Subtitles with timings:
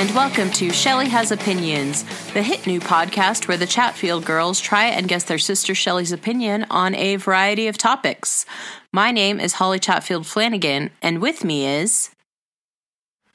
[0.00, 4.86] and welcome to Shelly Has Opinions, the hit new podcast where the Chatfield girls try
[4.86, 8.46] and guess their sister Shelly's opinion on a variety of topics.
[8.94, 12.08] My name is Holly Chatfield Flanagan, and with me is.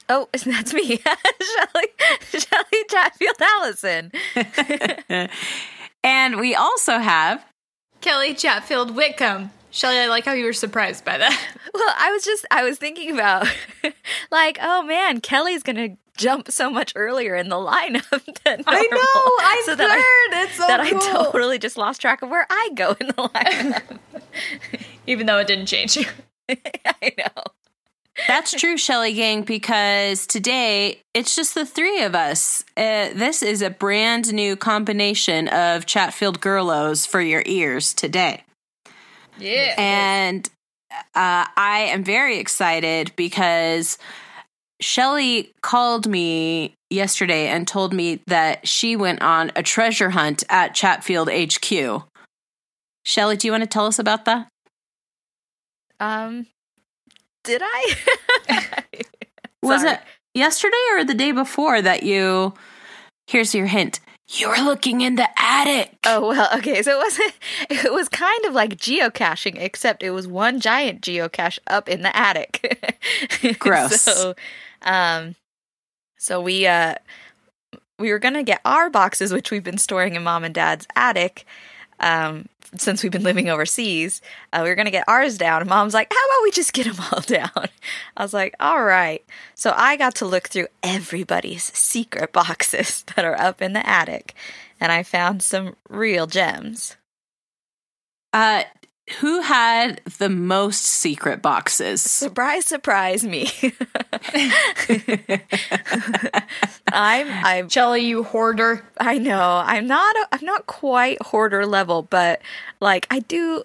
[0.08, 1.86] Oh, that's me, Shelly,
[2.32, 4.10] Shelly Chatfield Allison.
[6.02, 7.46] and we also have.
[8.00, 9.52] Kelly Chatfield Whitcomb.
[9.70, 11.48] Shelly, I like how you were surprised by that.
[11.72, 13.46] Well, I was just, I was thinking about,
[14.32, 18.08] like, oh man, Kelly's gonna jump so much earlier in the lineup
[18.44, 18.64] than normal.
[18.66, 19.78] I know, I so heard.
[19.78, 21.00] that I, it's so that cool.
[21.00, 23.98] I totally just lost track of where I go in the lineup.
[25.06, 26.06] Even though it didn't change you.
[26.48, 27.42] I know.
[28.26, 32.64] That's true, Shelly Gang, because today it's just the three of us.
[32.76, 38.42] Uh, this is a brand new combination of Chatfield Girlos for your ears today.
[39.38, 39.74] Yeah.
[39.76, 40.48] And
[40.90, 43.98] uh, I am very excited because
[44.80, 50.74] Shelly called me yesterday and told me that she went on a treasure hunt at
[50.74, 52.04] Chatfield HQ.
[53.04, 54.48] Shelly, do you want to tell us about that?
[55.98, 56.46] Um,
[57.44, 57.96] did I?
[59.62, 60.00] Was it
[60.34, 62.54] yesterday or the day before that you?
[63.26, 64.00] Here's your hint.
[64.28, 65.96] You were looking in the attic.
[66.04, 66.82] Oh well, okay.
[66.82, 67.32] So it wasn't.
[67.70, 72.16] It was kind of like geocaching, except it was one giant geocache up in the
[72.16, 72.98] attic.
[73.58, 74.02] Gross.
[74.02, 74.34] so,
[74.86, 75.34] um,
[76.16, 76.94] so we uh,
[77.98, 81.44] we were gonna get our boxes, which we've been storing in mom and dad's attic,
[82.00, 84.22] um, since we've been living overseas.
[84.52, 87.04] Uh, we were gonna get ours down, mom's like, "How about we just get them
[87.12, 87.68] all down?"
[88.16, 93.24] I was like, "All right." So I got to look through everybody's secret boxes that
[93.24, 94.34] are up in the attic,
[94.80, 96.96] and I found some real gems.
[98.32, 98.64] Uh,
[99.20, 102.02] who had the most secret boxes?
[102.02, 103.50] Surprise, surprise me.
[106.92, 108.84] I'm I'm Shelly, you hoarder.
[108.98, 109.62] I know.
[109.64, 112.42] I'm not a, I'm not quite hoarder level, but
[112.80, 113.64] like I do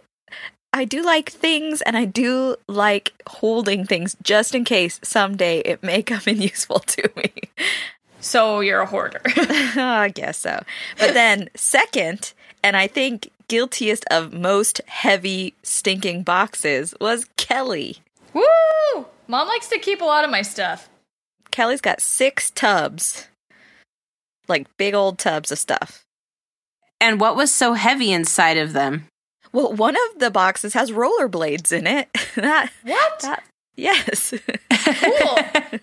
[0.73, 5.83] I do like things and I do like holding things just in case someday it
[5.83, 7.33] may come in useful to me.
[8.21, 9.21] So you're a hoarder.
[9.25, 10.61] I guess so.
[10.99, 12.33] But then second,
[12.63, 17.97] and I think guiltiest of most heavy stinking boxes was Kelly.
[18.33, 19.05] Woo!
[19.27, 20.89] Mom likes to keep a lot of my stuff.
[21.51, 23.27] Kelly's got six tubs.
[24.47, 26.03] Like big old tubs of stuff.
[26.99, 29.07] And what was so heavy inside of them?
[29.53, 32.09] Well, one of the boxes has rollerblades in it.
[32.35, 33.19] that, What?
[33.19, 33.43] that
[33.75, 34.33] yes.
[34.85, 35.37] Cool.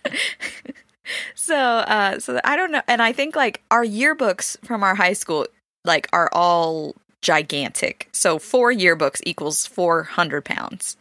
[1.35, 5.13] so, uh, so I don't know, and I think like our yearbooks from our high
[5.13, 5.47] school
[5.85, 8.09] like are all gigantic.
[8.13, 10.97] So four yearbooks equals four hundred pounds.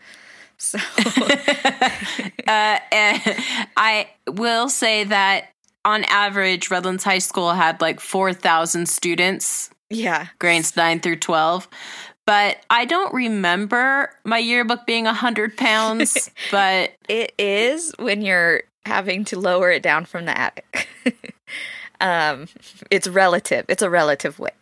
[0.57, 0.79] So
[2.47, 3.21] uh, and
[3.75, 5.49] I will say that
[5.87, 11.67] on average, Redlands High School had like 4,000 students, yeah, grades 9 through 12.
[12.25, 16.29] But I don't remember my yearbook being 100 pounds.
[16.51, 20.89] but it is when you're having to lower it down from the attic.
[22.01, 22.47] um,
[22.91, 23.65] it's relative.
[23.69, 24.53] It's a relative weight.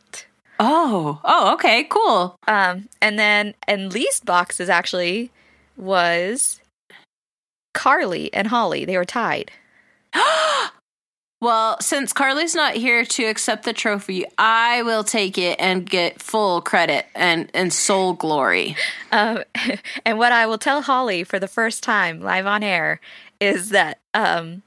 [0.59, 2.35] Oh, oh, okay, cool.
[2.47, 5.31] Um, and then and least boxes actually
[5.77, 6.61] was
[7.73, 8.85] Carly and Holly.
[8.85, 9.51] They were tied.
[11.41, 16.21] well, since Carly's not here to accept the trophy, I will take it and get
[16.21, 18.75] full credit and, and sole glory.
[19.11, 19.43] Um,
[20.05, 22.99] and what I will tell Holly for the first time live on air
[23.39, 24.61] is that um,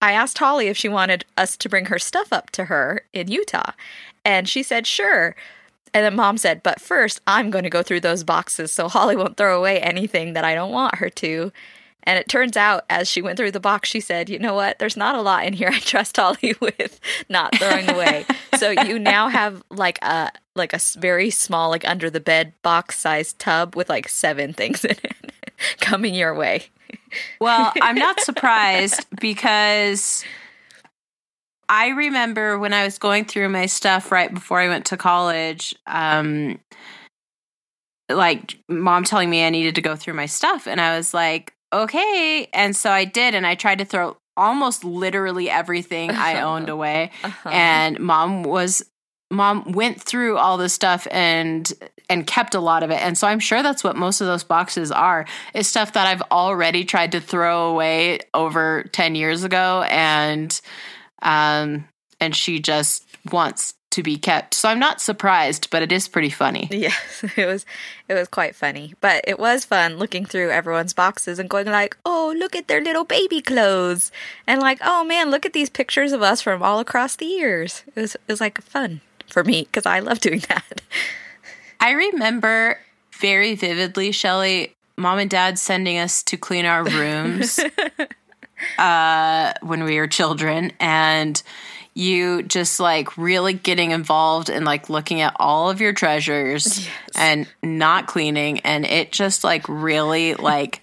[0.00, 3.28] I asked Holly if she wanted us to bring her stuff up to her in
[3.28, 3.72] Utah,
[4.28, 5.34] and she said sure.
[5.94, 9.16] And then mom said, but first I'm going to go through those boxes so Holly
[9.16, 11.50] won't throw away anything that I don't want her to.
[12.02, 14.78] And it turns out, as she went through the box, she said, "You know what?
[14.78, 15.68] There's not a lot in here.
[15.68, 18.24] I trust Holly with not throwing away."
[18.56, 22.98] so you now have like a like a very small, like under the bed box
[22.98, 25.32] sized tub with like seven things in it
[25.80, 26.68] coming your way.
[27.40, 30.24] Well, I'm not surprised because
[31.68, 35.74] I remember when I was going through my stuff right before I went to college,
[35.86, 36.58] um,
[38.10, 40.66] like mom telling me I needed to go through my stuff.
[40.66, 42.48] And I was like, okay.
[42.54, 43.34] And so I did.
[43.34, 47.10] And I tried to throw almost literally everything I owned away.
[47.22, 47.50] Uh-huh.
[47.50, 48.82] And mom was,
[49.30, 51.70] mom went through all this stuff and,
[52.08, 53.02] and kept a lot of it.
[53.02, 56.22] And so I'm sure that's what most of those boxes are is stuff that I've
[56.30, 59.82] already tried to throw away over 10 years ago.
[59.90, 60.58] And,
[61.22, 61.88] um,
[62.20, 64.54] and she just wants to be kept.
[64.54, 66.68] So I'm not surprised, but it is pretty funny.
[66.78, 66.94] Yeah,
[67.36, 67.64] it was
[68.08, 68.94] it was quite funny.
[69.00, 72.82] But it was fun looking through everyone's boxes and going like, "Oh, look at their
[72.82, 74.12] little baby clothes."
[74.46, 77.82] And like, "Oh man, look at these pictures of us from all across the years."
[77.88, 80.82] It was it was like fun for me cuz I love doing that.
[81.80, 82.78] I remember
[83.18, 87.58] very vividly, Shelly, mom and dad sending us to clean our rooms
[88.78, 90.72] uh, when we were children.
[90.80, 91.42] And
[91.94, 96.90] you just like really getting involved and like looking at all of your treasures Yes.
[97.16, 98.60] and not cleaning.
[98.60, 100.80] And it just like really like,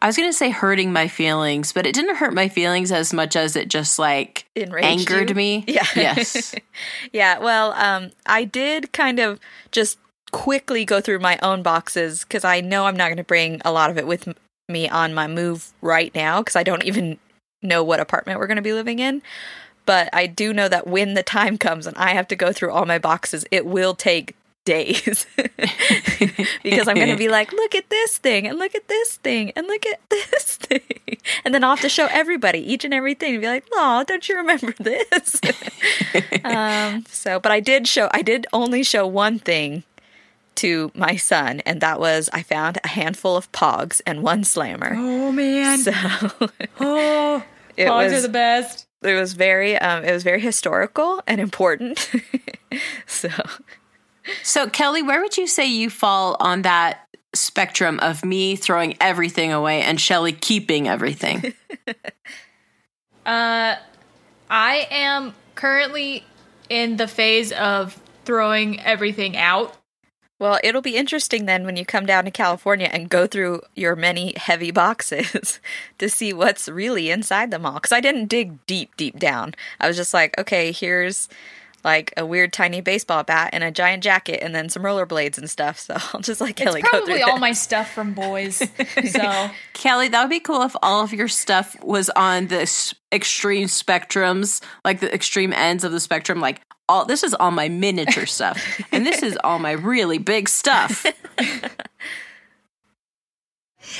[0.00, 3.12] I was going to say hurting my feelings, but it didn't hurt my feelings as
[3.12, 5.34] much as it just like Enraged angered you?
[5.34, 5.64] me.
[5.68, 5.86] Yeah.
[5.96, 6.54] Yes.
[7.12, 9.40] Yeah, well, um, I did kind of
[9.72, 9.98] just
[10.30, 13.72] quickly go through my own boxes because I know I'm not going to bring a
[13.72, 14.28] lot of it with
[14.68, 17.18] me on my move right now because I don't even
[17.62, 19.22] know what apartment we're going to be living in.
[19.84, 22.72] But I do know that when the time comes and I have to go through
[22.72, 24.34] all my boxes, it will take
[24.64, 25.26] days
[26.64, 29.52] because I'm going to be like, look at this thing and look at this thing
[29.54, 31.18] and look at this thing.
[31.44, 34.28] And then I'll have to show everybody each and everything and be like, oh, don't
[34.28, 35.40] you remember this?
[36.44, 39.84] um, so, but I did show, I did only show one thing
[40.56, 44.94] to my son, and that was I found a handful of pogs and one slammer.
[44.96, 45.78] Oh man.
[45.78, 45.92] So
[46.80, 47.44] oh,
[47.76, 48.86] it pogs was are the best.
[49.02, 52.10] it was very um, it was very historical and important.
[53.06, 53.28] so
[54.42, 59.52] So, Kelly, where would you say you fall on that spectrum of me throwing everything
[59.52, 61.54] away and Shelly keeping everything?
[63.24, 63.76] Uh,
[64.48, 66.24] I am currently
[66.68, 69.76] in the phase of throwing everything out.
[70.38, 73.96] Well, it'll be interesting then when you come down to California and go through your
[73.96, 75.60] many heavy boxes
[75.98, 77.74] to see what's really inside them all.
[77.74, 79.54] Because I didn't dig deep, deep down.
[79.80, 81.28] I was just like, okay, here's
[81.86, 85.48] like a weird tiny baseball bat and a giant jacket and then some rollerblades and
[85.48, 85.78] stuff.
[85.78, 87.40] So I'll just like Kelly it's go probably through all it.
[87.40, 88.56] my stuff from boys.
[89.10, 93.68] so Kelly, that would be cool if all of your stuff was on the extreme
[93.68, 96.40] spectrums, like the extreme ends of the spectrum.
[96.40, 100.48] Like, all this is all my miniature stuff, and this is all my really big
[100.48, 101.06] stuff.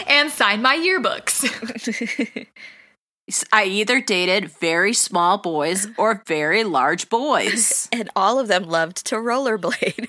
[0.06, 2.46] and sign my yearbooks.
[3.52, 7.88] i either dated very small boys or very large boys.
[7.92, 10.08] and all of them loved to rollerblade.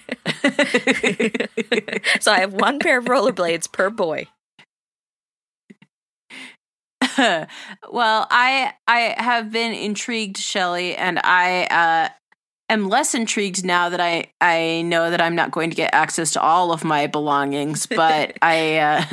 [2.22, 4.28] so I have one pair of rollerblades per boy.
[7.18, 12.10] well, I I have been intrigued, Shelley, and I uh,
[12.70, 16.32] am less intrigued now that I I know that I'm not going to get access
[16.34, 17.86] to all of my belongings.
[17.86, 19.04] But I uh,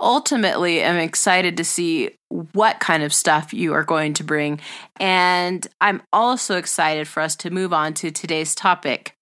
[0.00, 2.10] ultimately am excited to see
[2.52, 4.60] what kind of stuff you are going to bring,
[5.00, 9.14] and I'm also excited for us to move on to today's topic.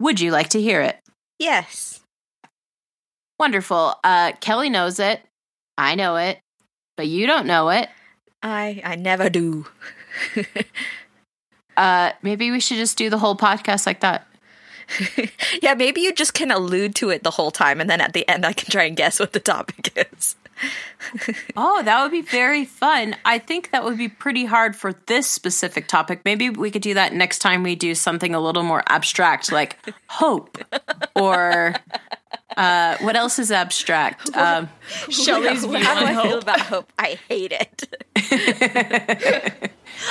[0.00, 0.98] Would you like to hear it?
[1.38, 2.00] Yes.
[3.38, 3.94] Wonderful.
[4.02, 5.20] Uh, Kelly knows it.
[5.76, 6.38] I know it,
[6.96, 7.88] but you don't know it.
[8.42, 9.66] I I never do.
[11.76, 14.26] Uh, maybe we should just do the whole podcast like that.
[15.62, 18.28] yeah, maybe you just can allude to it the whole time and then at the
[18.28, 20.36] end I can try and guess what the topic is.
[21.56, 23.16] Oh, that would be very fun.
[23.24, 26.20] I think that would be pretty hard for this specific topic.
[26.24, 29.76] Maybe we could do that next time we do something a little more abstract, like
[30.06, 30.58] hope,
[31.14, 31.74] or
[32.56, 34.30] uh, what else is abstract?
[34.34, 34.68] Um,
[35.08, 36.92] Shelley's view How do I feel about hope?
[36.98, 37.88] I hate it.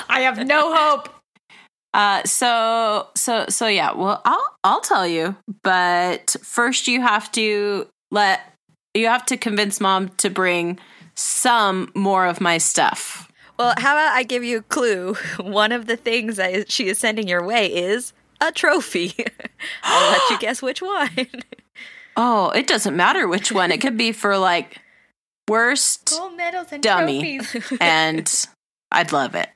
[0.09, 1.09] I have no hope.
[1.93, 3.91] Uh, so, so, so, yeah.
[3.93, 8.41] Well, I'll I'll tell you, but first you have to let
[8.93, 10.79] you have to convince mom to bring
[11.15, 13.29] some more of my stuff.
[13.57, 15.13] Well, how about I give you a clue?
[15.39, 19.13] One of the things that she is sending your way is a trophy.
[19.83, 21.09] I'll let you guess which one.
[22.15, 23.71] Oh, it doesn't matter which one.
[23.71, 24.79] It could be for like
[25.49, 27.39] worst Gold medals and Dummy.
[27.39, 27.77] trophies.
[27.81, 28.47] and
[28.91, 29.49] I'd love it.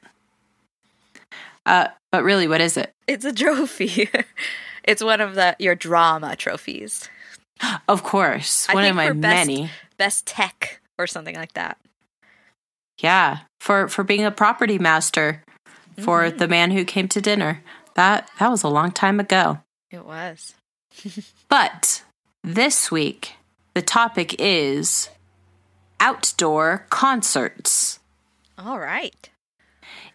[1.68, 2.94] Uh, but really, what is it?
[3.08, 4.10] It's a trophy.
[4.84, 7.10] it's one of the your drama trophies.
[7.88, 9.70] Of course, I one of my best- many.
[9.98, 11.78] Best tech or something like that.
[13.00, 15.44] Yeah, for for being a property master
[16.00, 16.38] for Mm-hmm.
[16.38, 17.64] the man who came to dinner.
[17.96, 19.60] That that was a long time ago.
[19.92, 20.54] It was.
[21.50, 22.04] But
[22.44, 23.34] this week,
[23.74, 25.10] the topic is
[26.00, 28.00] outdoor concerts.
[28.58, 29.30] All right.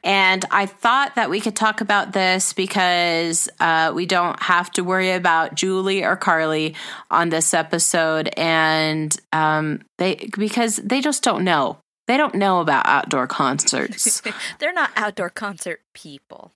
[0.05, 4.83] And I thought that we could talk about this because uh, we don't have to
[4.83, 6.75] worry about Julie or Carly
[7.11, 11.79] on this episode, and um, they because they just don't know.
[12.09, 14.23] They don't know about outdoor concerts.
[14.59, 16.53] They're not outdoor concert people.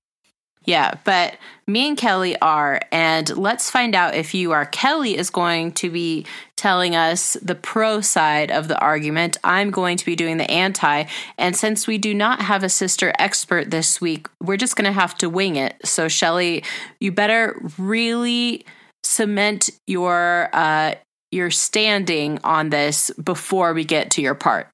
[0.66, 1.37] Yeah, but
[1.68, 4.66] me and Kelly are, and let's find out if you are.
[4.66, 9.37] Kelly is going to be telling us the pro side of the argument.
[9.44, 11.04] I'm going to be doing the anti.
[11.38, 14.92] And since we do not have a sister expert this week, we're just going to
[14.92, 15.76] have to wing it.
[15.85, 16.64] So, Shelly,
[17.00, 18.66] you better really
[19.04, 20.94] cement your uh,
[21.30, 24.68] your standing on this before we get to your part.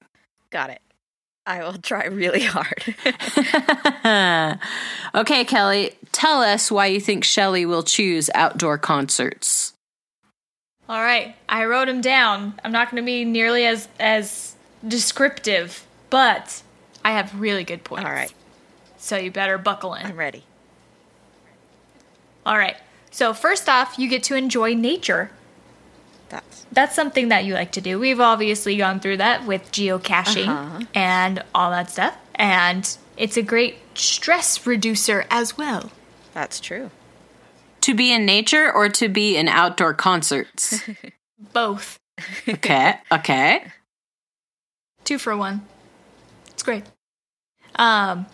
[0.49, 0.82] Got it.
[1.45, 2.95] I will try really hard.
[5.15, 9.73] okay, Kelly, tell us why you think Shelly will choose outdoor concerts.
[10.87, 12.59] All right, I wrote them down.
[12.63, 14.55] I'm not going to be nearly as as
[14.87, 16.61] descriptive, but
[17.03, 18.05] I have really good points.
[18.05, 18.33] All right.
[18.97, 20.05] So you better buckle in.
[20.05, 20.43] I'm ready.
[22.45, 22.77] All right.
[23.11, 25.31] So first off, you get to enjoy nature.
[26.33, 27.99] That's That's something that you like to do.
[27.99, 30.79] We've obviously gone through that with geocaching Uh-huh.
[30.95, 32.17] and all that stuff.
[32.35, 32.83] And
[33.17, 35.91] it's a great stress reducer as well.
[36.33, 36.89] that's true.
[37.81, 40.81] To be in nature or to be in outdoor concerts?
[41.53, 41.99] Both.
[42.47, 43.65] okay, okay.
[45.03, 45.61] Two for one.
[46.47, 46.83] It's great.
[47.75, 48.25] Um,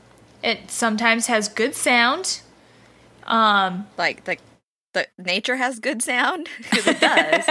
[0.44, 2.40] it sometimes has good sound.
[3.26, 4.38] Um, Like the
[4.94, 7.46] the nature has good sound because it does,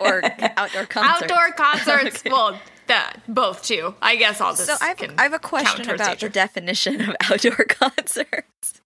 [0.00, 0.22] or
[0.56, 1.22] outdoor concerts.
[1.32, 2.20] outdoor concerts.
[2.26, 2.30] Okay.
[2.30, 3.94] Well, that both too.
[4.02, 4.66] I guess all this.
[4.66, 6.26] So I've, can I have a question about nature.
[6.26, 8.80] the definition of outdoor concerts.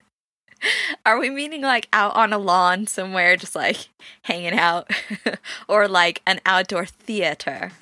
[1.07, 3.89] Are we meaning like out on a lawn somewhere, just like
[4.23, 4.91] hanging out,
[5.69, 7.73] or like an outdoor theater?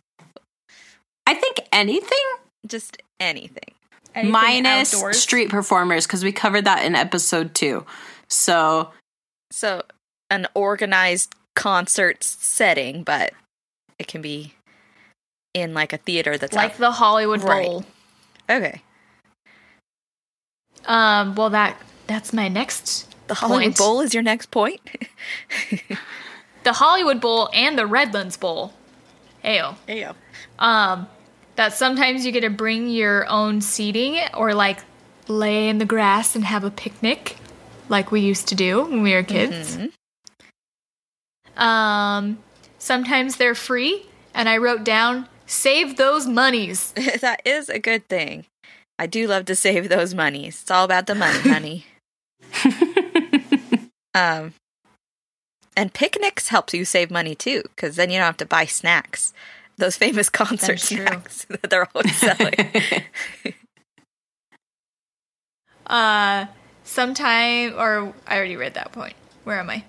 [1.26, 2.18] I think anything
[2.66, 3.74] Just anything.
[4.14, 5.18] Anything minus outdoors?
[5.20, 7.84] street performers because we covered that in episode two.
[8.28, 8.90] So
[9.50, 9.82] So
[10.32, 13.32] an organized concert setting, but
[13.98, 14.54] it can be
[15.54, 17.66] in like a theater that's like out- the Hollywood Right.
[17.66, 17.84] Bowl.
[18.50, 18.80] okay.
[20.84, 23.78] Um, well that that's my next The Hollywood point.
[23.78, 24.80] Bowl is your next point.
[26.64, 28.72] The Hollywood Bowl and the Redlands Bowl.
[29.44, 29.74] Ayo.
[29.88, 30.12] yeah.
[30.60, 31.08] Um,
[31.56, 34.78] that sometimes you get to bring your own seating or like
[35.26, 37.36] lay in the grass and have a picnic,
[37.88, 39.76] like we used to do when we were kids.
[41.56, 42.38] Um,
[42.78, 46.92] sometimes they're free, and I wrote down save those monies.
[47.20, 48.46] that is a good thing.
[48.98, 50.60] I do love to save those monies.
[50.62, 51.86] It's all about the money, honey.
[54.14, 54.54] um,
[55.76, 59.32] and picnics helps you save money too, because then you don't have to buy snacks.
[59.76, 62.54] Those famous concert snacks that they're always selling.
[65.86, 66.46] Uh,
[66.84, 69.14] sometime or I already read that point.
[69.44, 69.84] Where am I?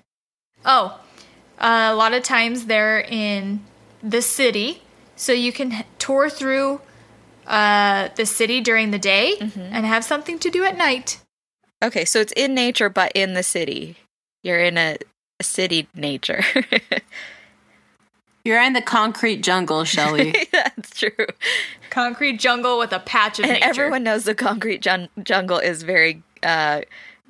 [0.64, 1.00] Oh,
[1.58, 3.60] uh, a lot of times they're in
[4.02, 4.82] the city,
[5.16, 6.80] so you can tour through
[7.46, 11.18] uh, the city during the day and have something to do at night.
[11.82, 13.96] okay, so it's in nature, but in the city.
[14.42, 14.96] You're in a,
[15.40, 16.42] a city nature.
[18.44, 20.34] you're in the concrete jungle, Shelly.
[20.52, 21.26] That's true.
[21.90, 23.64] Concrete jungle with a patch of And nature.
[23.66, 26.82] everyone knows the concrete jun- jungle is very uh,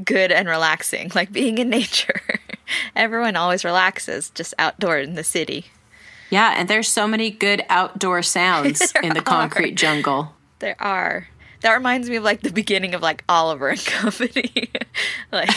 [0.05, 2.21] good and relaxing, like being in nature.
[2.97, 5.67] everyone always relaxes just outdoor in the city.
[6.31, 9.23] yeah, and there's so many good outdoor sounds in the are.
[9.23, 10.35] concrete jungle.
[10.59, 11.29] There are.
[11.61, 14.71] That reminds me of like the beginning of like Oliver and Company.
[15.33, 15.49] like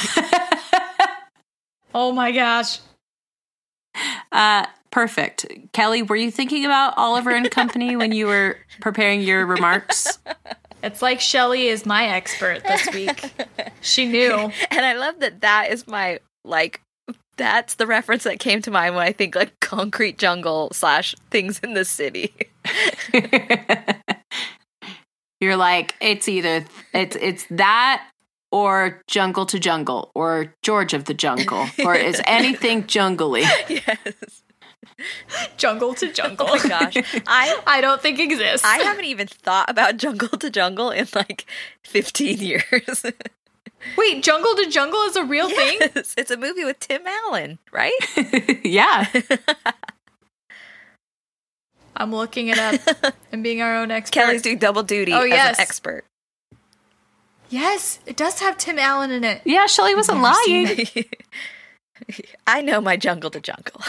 [1.94, 2.80] oh my gosh.
[4.32, 5.46] Uh, perfect.
[5.74, 10.20] Kelly, were you thinking about Oliver and Company when you were preparing your remarks?
[10.84, 13.32] It's like Shelly is my expert this week.
[13.82, 14.52] she knew.
[14.70, 16.82] and I love that that is my like
[17.38, 21.60] that's the reference that came to mind when I think like concrete jungle slash things
[21.60, 22.34] in the city.
[25.40, 28.10] You're like it's either it's it's that
[28.52, 33.42] or jungle to jungle or George of the jungle or is anything jungly?
[33.70, 34.44] yes.
[35.58, 36.48] Jungle to jungle.
[36.50, 36.96] Oh my gosh.
[37.28, 38.66] I I don't think exists.
[38.66, 41.46] I haven't even thought about jungle to jungle in like
[41.84, 43.06] 15 years.
[43.98, 45.78] Wait, Jungle to Jungle is a real thing?
[45.82, 47.94] it's a movie with Tim Allen, right?
[48.64, 49.06] yeah.
[51.96, 52.80] I'm looking it up
[53.32, 54.14] and being our own expert.
[54.20, 55.58] Kelly's doing double duty Oh, as yes.
[55.58, 56.06] an expert.
[57.50, 59.42] Yes, it does have Tim Allen in it.
[59.46, 60.78] Yeah, Shelly wasn't lying.
[62.46, 63.82] I know my jungle to jungle.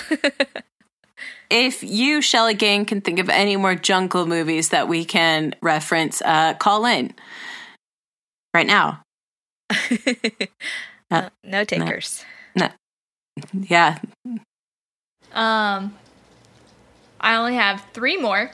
[1.51, 6.23] If you, Shelly Gang, can think of any more jungle movies that we can reference,
[6.23, 7.15] uh, call in
[8.55, 9.01] right now.
[11.11, 12.23] Uh, no takers.
[13.55, 13.99] Yeah.
[15.33, 15.97] Um,
[17.19, 18.51] I only have three more,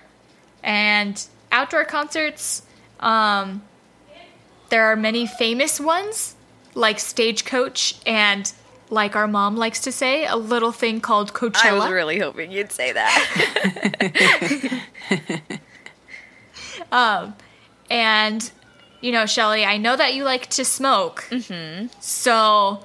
[0.62, 2.62] and outdoor concerts.
[3.00, 3.62] Um,
[4.68, 6.36] there are many famous ones
[6.74, 8.52] like Stagecoach and
[8.88, 11.64] like our mom likes to say, a little thing called Coachella.
[11.64, 14.80] I was really hoping you'd say that.
[16.92, 17.34] Um,
[17.90, 18.50] and
[19.04, 21.26] you know, Shelly, I know that you like to smoke.
[21.28, 21.88] Mm-hmm.
[22.00, 22.82] So,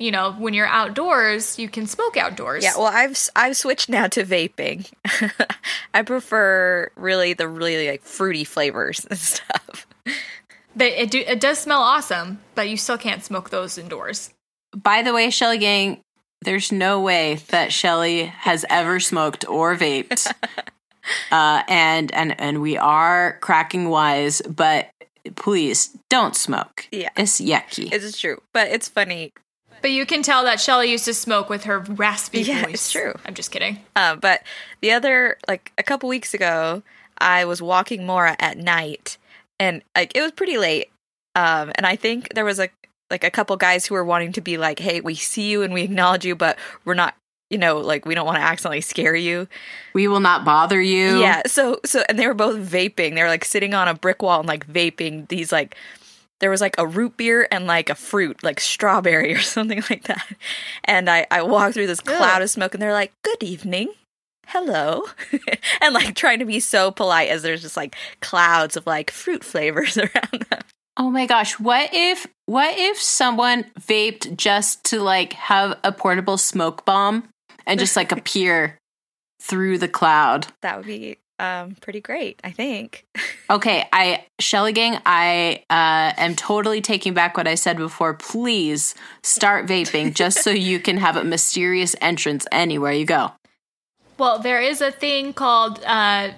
[0.00, 2.64] you know, when you're outdoors, you can smoke outdoors.
[2.64, 4.90] yeah, well, I've s- I've switched now to vaping.
[5.94, 9.86] I prefer really the really like fruity flavors and stuff.
[10.74, 14.30] but it do, it does smell awesome, but you still can't smoke those indoors.
[14.76, 16.00] By the way, Shelly Gang,
[16.42, 20.26] there's no way that Shelly has ever smoked or vaped.
[21.30, 24.88] uh, and and and we are cracking wise, but
[25.36, 26.86] please don't smoke.
[26.90, 27.10] Yeah.
[27.16, 27.92] It's yucky.
[27.92, 29.32] It's true, but it's funny.
[29.82, 32.74] But you can tell that Shelly used to smoke with her raspy Yeah, voice.
[32.74, 33.14] it's true.
[33.24, 33.78] I'm just kidding.
[33.96, 34.42] Uh, but
[34.82, 36.82] the other, like a couple weeks ago,
[37.18, 39.16] I was walking Mora at night,
[39.58, 40.90] and like it was pretty late.
[41.34, 42.68] Um, and I think there was a
[43.10, 45.72] like a couple guys who were wanting to be like, "Hey, we see you and
[45.72, 47.14] we acknowledge you, but we're not."
[47.50, 49.48] You know, like we don't want to accidentally scare you.
[49.92, 51.20] we will not bother you.
[51.20, 51.42] Yeah.
[51.46, 53.14] So so and they were both vaping.
[53.14, 55.76] They were like sitting on a brick wall and like vaping these like
[56.40, 60.04] there was like a root beer and like a fruit, like strawberry or something like
[60.04, 60.26] that.
[60.84, 63.92] And I, I walked through this cloud of smoke and they're like, Good evening.
[64.46, 65.04] Hello.
[65.80, 69.44] and like trying to be so polite as there's just like clouds of like fruit
[69.44, 70.62] flavors around them.
[70.96, 76.36] Oh my gosh, what if what if someone vaped just to like have a portable
[76.36, 77.28] smoke bomb
[77.66, 78.78] and just like appear
[79.40, 80.46] through the cloud?
[80.62, 83.06] That would be um pretty great, I think.
[83.50, 88.14] Okay, I Shelly Gang, I uh, am totally taking back what I said before.
[88.14, 93.32] Please start vaping just so you can have a mysterious entrance anywhere you go.
[94.18, 96.30] Well, there is a thing called, uh,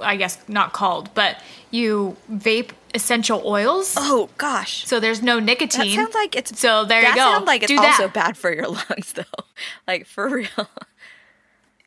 [0.00, 3.94] I guess not called, but you vape essential oils.
[3.96, 4.86] Oh gosh.
[4.86, 5.94] So there's no That nicotine.
[5.96, 7.30] sounds like it's so there that you go.
[7.32, 8.14] sounds like it's Do also that.
[8.14, 9.22] bad for your lungs though.
[9.86, 10.68] Like for real.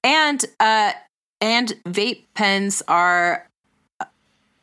[0.04, 0.94] And uh
[1.40, 3.48] and vape pens are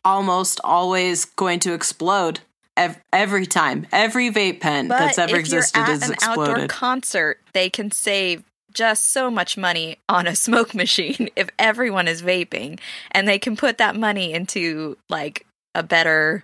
[0.05, 2.39] almost always going to explode
[2.77, 3.85] ev- every time.
[3.91, 6.69] Every vape pen But that's ever if you're existed at is an outdoor exploded.
[6.69, 12.21] concert, they can save just so much money on a smoke machine if everyone is
[12.21, 12.79] vaping,
[13.11, 16.43] and they can put that money into like a better,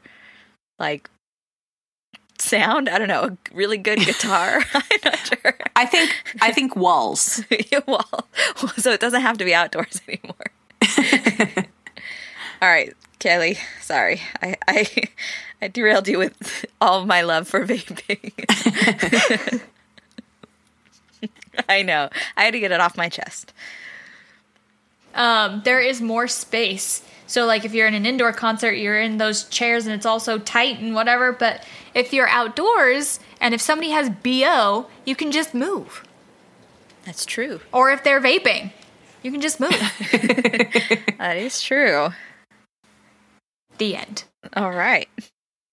[0.79, 1.09] like
[2.37, 2.89] sound.
[2.89, 4.61] I don't know, a really good guitar.
[4.73, 5.55] I'm not sure.
[5.75, 6.11] I think
[6.41, 7.43] I think walls.
[7.87, 8.27] well,
[8.77, 11.65] so it doesn't have to be outdoors anymore.
[12.61, 13.57] All right, Kelly.
[13.81, 14.87] Sorry, I I,
[15.61, 18.31] I derailed you with all my love for vaping.
[21.69, 22.09] I know.
[22.37, 23.53] I had to get it off my chest.
[25.13, 27.01] um, there is more space.
[27.27, 30.19] So, like, if you're in an indoor concert, you're in those chairs and it's all
[30.19, 31.31] so tight and whatever.
[31.31, 36.03] But if you're outdoors and if somebody has BO, you can just move.
[37.05, 37.59] That's true.
[37.71, 38.71] Or if they're vaping,
[39.23, 39.71] you can just move.
[41.17, 42.09] That is true.
[43.79, 44.25] the end.
[44.55, 45.07] All right.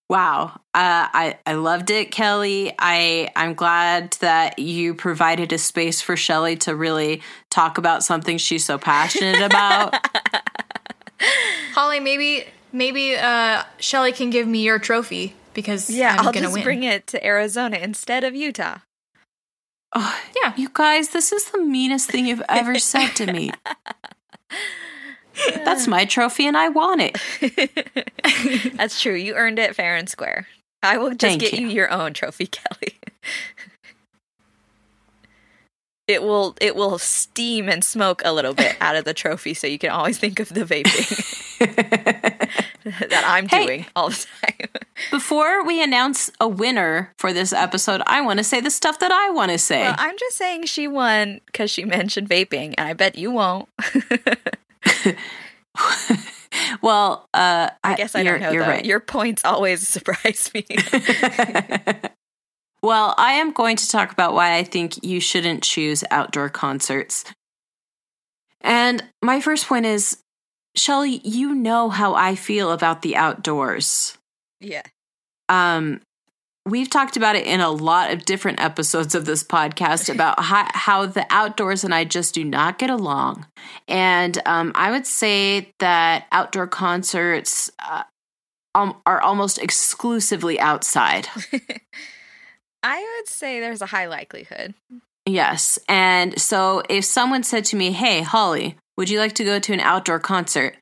[0.08, 0.60] Wow.
[0.74, 2.72] Uh, I, I loved it, Kelly.
[2.78, 8.38] I, I'm glad that you provided a space for Shelly to really talk about something
[8.38, 9.94] she's so passionate about.
[11.74, 16.46] Holly, maybe maybe uh, Shelly can give me your trophy because Yeah, I'm I'll gonna
[16.46, 16.64] just win.
[16.64, 18.78] bring it to Arizona instead of Utah.
[19.94, 20.54] Oh, Yeah.
[20.56, 23.50] You guys, this is the meanest thing you've ever said to me.
[25.64, 28.74] That's my trophy and I want it.
[28.76, 29.14] That's true.
[29.14, 30.46] You earned it fair and square.
[30.82, 31.68] I will just Thank get you.
[31.68, 31.74] you.
[31.74, 32.98] your own trophy, Kelly.
[36.12, 39.66] It will it will steam and smoke a little bit out of the trophy so
[39.66, 41.58] you can always think of the vaping
[43.08, 43.66] that I'm Hey.
[43.66, 44.68] doing all the time.
[45.10, 49.10] Before we announce a winner for this episode, I want to say the stuff that
[49.10, 49.82] I want to say.
[49.82, 53.68] well, I'm just saying she won because she mentioned vaping, and I bet you won't.
[56.82, 58.50] well, uh, I guess I don't know.
[58.52, 58.70] You're though.
[58.70, 58.84] right.
[58.84, 60.64] Your points always surprise me.
[62.82, 67.24] Well, I am going to talk about why I think you shouldn't choose outdoor concerts.
[68.60, 70.18] And my first point is
[70.74, 74.16] Shelly, you know how I feel about the outdoors.
[74.60, 74.82] yeah.
[75.48, 76.00] Um,
[76.64, 80.66] we've talked about it in a lot of different episodes of this podcast about how,
[80.72, 83.46] how the outdoors and I just do not get along.
[83.86, 88.04] And um, I would say that outdoor concerts uh,
[88.74, 91.28] um, are almost exclusively outside.
[92.82, 94.74] I would say there's a high likelihood.
[95.26, 95.78] Yes.
[95.88, 99.72] And so if someone said to me, "Hey, Holly, would you like to go to
[99.72, 100.76] an outdoor concert?"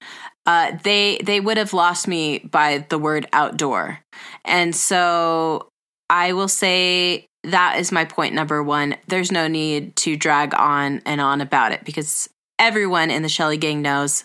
[0.47, 4.01] Uh, they they would have lost me by the word outdoor.
[4.45, 5.69] And so
[6.09, 8.97] I will say that is my point number one.
[9.07, 13.57] There's no need to drag on and on about it because everyone in the Shelly
[13.57, 14.25] gang knows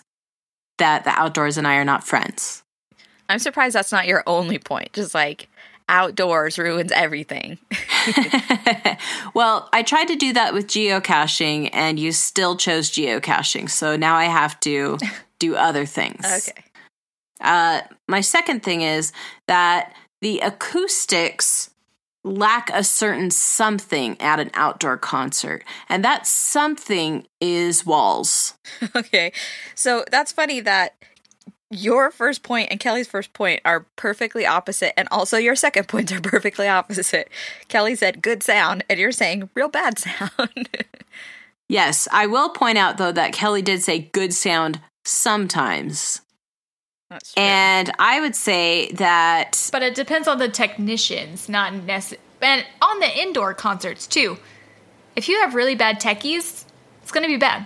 [0.78, 2.64] that the outdoors and I are not friends.
[3.30, 4.94] I'm surprised that's not your only point.
[4.94, 5.48] Just like
[5.90, 7.58] outdoors ruins everything.
[9.34, 13.70] well, I tried to do that with geocaching and you still chose geocaching.
[13.70, 14.98] So now I have to
[15.40, 16.26] do other things.
[16.26, 16.64] Okay.
[17.42, 19.12] Uh, my second thing is
[19.48, 21.70] that the acoustics
[22.24, 28.56] lack a certain something at an outdoor concert, and that something is walls.
[28.96, 29.32] Okay.
[29.76, 30.96] So that's funny that
[31.72, 36.12] your first point and Kelly's first point are perfectly opposite, and also your second points
[36.12, 37.30] are perfectly opposite.
[37.68, 40.70] Kelly said good sound, and you're saying real bad sound.
[41.70, 46.22] yes, I will point out though that Kelly did say good sound sometimes.
[47.10, 47.44] That's true.
[47.44, 52.24] And I would say that But it depends on the technicians, not necessarily.
[52.42, 54.38] And on the indoor concerts, too.
[55.16, 56.66] If you have really bad techies,
[57.02, 57.66] it's going to be bad.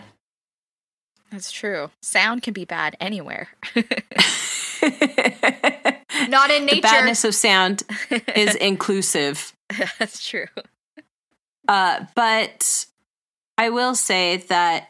[1.31, 1.91] That's true.
[2.01, 3.49] Sound can be bad anywhere.
[6.27, 6.75] Not in nature.
[6.75, 7.83] the badness of sound
[8.35, 9.53] is inclusive.
[9.99, 10.47] That's true.
[11.67, 12.85] Uh, but
[13.57, 14.89] I will say that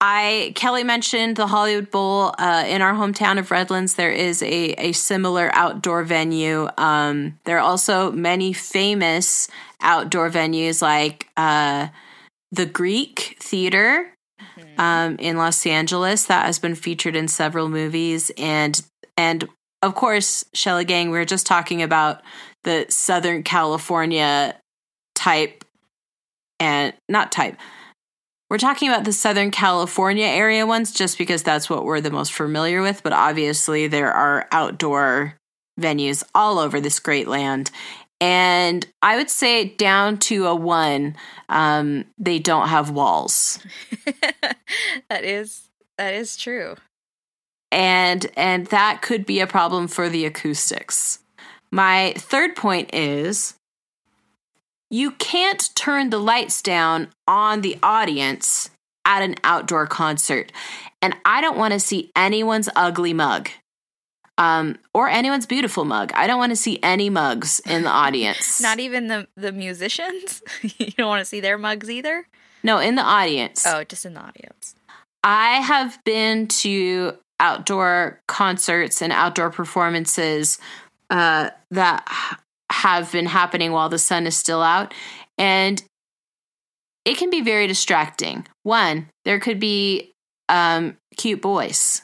[0.00, 3.94] I Kelly mentioned the Hollywood Bowl uh, in our hometown of Redlands.
[3.94, 6.68] There is a a similar outdoor venue.
[6.76, 9.48] Um, there are also many famous
[9.80, 11.88] outdoor venues like uh,
[12.50, 14.11] the Greek Theater
[14.78, 18.82] um, in Los Angeles that has been featured in several movies, and
[19.16, 19.48] and
[19.82, 21.10] of course, Shelly Gang.
[21.10, 22.22] We are just talking about
[22.64, 24.56] the Southern California
[25.14, 25.64] type,
[26.60, 27.56] and not type.
[28.52, 32.34] We're talking about the Southern California area ones just because that's what we're the most
[32.34, 35.38] familiar with, but obviously there are outdoor
[35.80, 37.70] venues all over this great land.
[38.22, 41.16] And I would say down to a one,
[41.48, 43.58] um, they don't have walls.
[45.10, 45.62] that is
[45.98, 46.76] that is true.
[47.72, 51.18] And and that could be a problem for the acoustics.
[51.72, 53.54] My third point is
[54.88, 58.70] you can't turn the lights down on the audience
[59.04, 60.52] at an outdoor concert.
[61.00, 63.50] And I don't want to see anyone's ugly mug
[64.38, 66.12] um, or anyone's beautiful mug.
[66.14, 68.60] I don't want to see any mugs in the audience.
[68.62, 70.42] Not even the the musicians.
[70.62, 72.26] you don't want to see their mugs either.
[72.62, 73.64] no, in the audience.
[73.66, 74.74] Oh, just in the audience.
[75.24, 80.58] I have been to outdoor concerts and outdoor performances
[81.10, 82.06] uh, that
[82.70, 84.94] have been happening while the sun is still out.
[85.38, 85.82] And
[87.04, 88.46] it can be very distracting.
[88.62, 90.12] One, there could be
[90.48, 92.02] um, cute boys.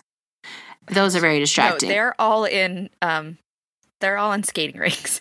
[0.91, 1.89] Those are very distracting.
[1.89, 2.91] No, they're all in.
[3.03, 3.39] Um,
[4.01, 5.21] they're all in skating rinks.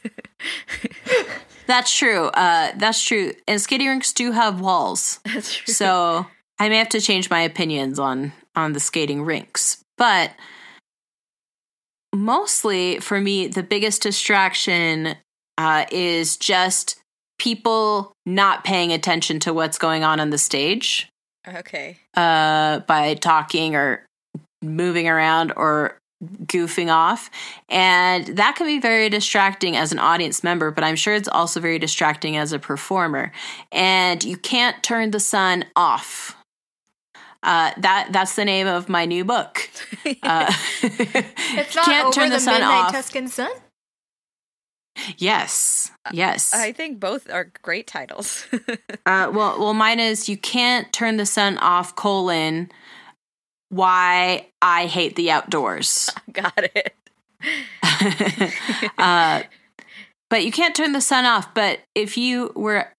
[1.66, 2.26] that's true.
[2.28, 3.34] Uh, that's true.
[3.48, 5.20] And skating rinks do have walls.
[5.26, 5.74] That's true.
[5.74, 6.28] So
[6.60, 9.84] I may have to change my opinions on on the skating rinks.
[9.98, 10.32] But
[12.14, 15.16] mostly for me, the biggest distraction
[15.58, 17.00] uh, is just
[17.40, 21.10] people not paying attention to what's going on on the stage
[21.48, 21.98] okay.
[22.16, 24.06] uh, by talking or
[24.62, 26.00] moving around or
[26.46, 27.30] goofing off.
[27.70, 31.60] And that can be very distracting as an audience member, but I'm sure it's also
[31.60, 33.32] very distracting as a performer.
[33.72, 36.36] And you can't turn the sun off.
[37.44, 39.70] Uh, that that's the name of my new book.
[40.24, 40.52] Uh,
[40.84, 42.92] it's not can't over turn the the, sun midnight off.
[42.94, 43.52] Tuscan sun.
[45.18, 46.54] yes, yes.
[46.54, 48.48] I think both are great titles.
[49.06, 51.96] Uh, well, well, mine is you can't turn the sun off.
[51.96, 52.70] Colon.
[53.70, 56.10] Why I hate the outdoors.
[56.32, 56.94] Got it.
[58.98, 59.44] uh,
[60.30, 61.54] but you can't turn the sun off.
[61.54, 62.92] But if you were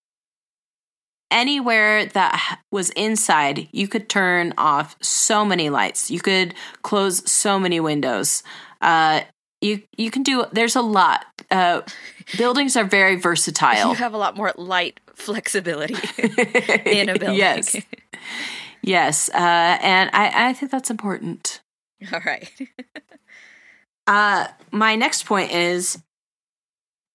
[1.30, 6.10] anywhere that was inside, you could turn off so many lights.
[6.10, 8.42] You could close so many windows.
[8.80, 9.22] Uh,
[9.60, 10.44] you you can do.
[10.52, 11.26] There's a lot.
[11.50, 11.82] Uh,
[12.36, 13.90] buildings are very versatile.
[13.90, 15.94] You have a lot more light flexibility
[16.86, 17.36] in a building.
[17.36, 17.76] Yes.
[18.82, 21.60] Yes, uh, and I, I think that's important.
[22.12, 22.50] All right.
[24.06, 25.98] Uh, my next point is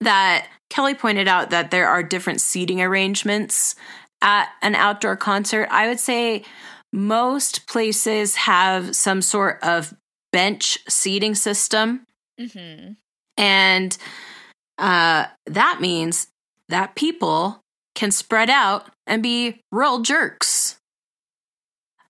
[0.00, 3.74] that Kelly pointed out that there are different seating arrangements
[4.22, 5.66] at an outdoor concert.
[5.72, 6.44] I would say
[6.92, 9.92] most places have some sort of
[10.32, 12.06] bench seating system,
[12.38, 12.92] hmm
[13.36, 13.98] and
[14.78, 16.28] uh, that means
[16.68, 17.60] that people
[17.96, 20.78] can spread out and be real jerks.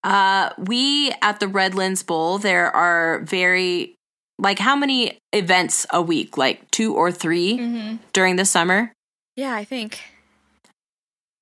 [0.05, 3.95] Uh, we at the Redlands Bowl, there are very
[4.39, 6.37] like how many events a week?
[6.37, 7.97] Like two or 3 Mm-hmm.
[8.13, 8.93] during the summer?
[9.37, 10.01] Yeah, I think.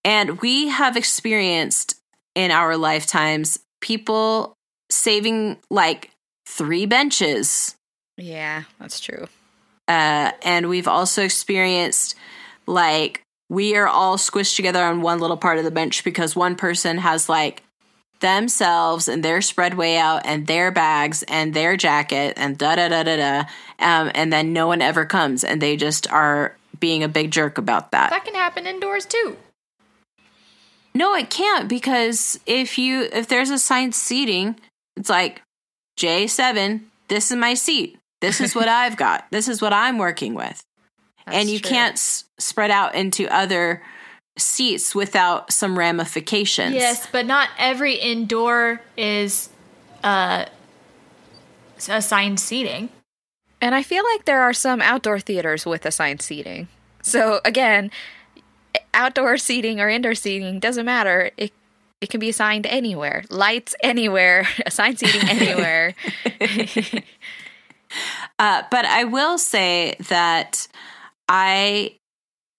[0.05, 1.97] And we have experienced
[2.35, 4.55] in our lifetimes people
[4.91, 6.11] saving like
[6.47, 7.75] three benches.
[8.17, 9.27] Yeah, that's true.
[9.89, 12.15] Uh, and we've also experienced
[12.67, 16.57] like we are all squished together on one little part of the bench because one
[16.57, 17.63] person has like
[18.23, 22.89] themselves and their spread way out and their bags and their jacket and da da
[22.89, 23.39] da da da.
[23.79, 27.59] Um, and then no one ever comes and they just are being a big jerk
[27.59, 28.09] about that.
[28.11, 29.37] That can happen indoors too.
[30.95, 34.57] No, it can't because if you if there's assigned seating,
[34.97, 35.43] it's like
[35.99, 37.99] J7, this is my seat.
[38.21, 39.27] This is what I've got.
[39.31, 40.63] This is what I'm working with.
[41.27, 41.71] and you true.
[41.71, 43.83] can't s- spread out into other
[44.37, 46.75] seats without some ramifications.
[46.75, 49.49] Yes, but not every indoor is
[50.03, 50.47] uh
[51.89, 52.89] assigned seating.
[53.61, 56.69] And I feel like there are some outdoor theaters with assigned seating.
[57.03, 57.91] So again,
[58.95, 61.31] outdoor seating or indoor seating doesn't matter.
[61.37, 61.53] It
[62.01, 63.25] it can be assigned anywhere.
[63.31, 65.95] Lights anywhere, assigned seating anywhere.
[68.39, 70.67] Uh, but I will say that
[71.29, 71.99] I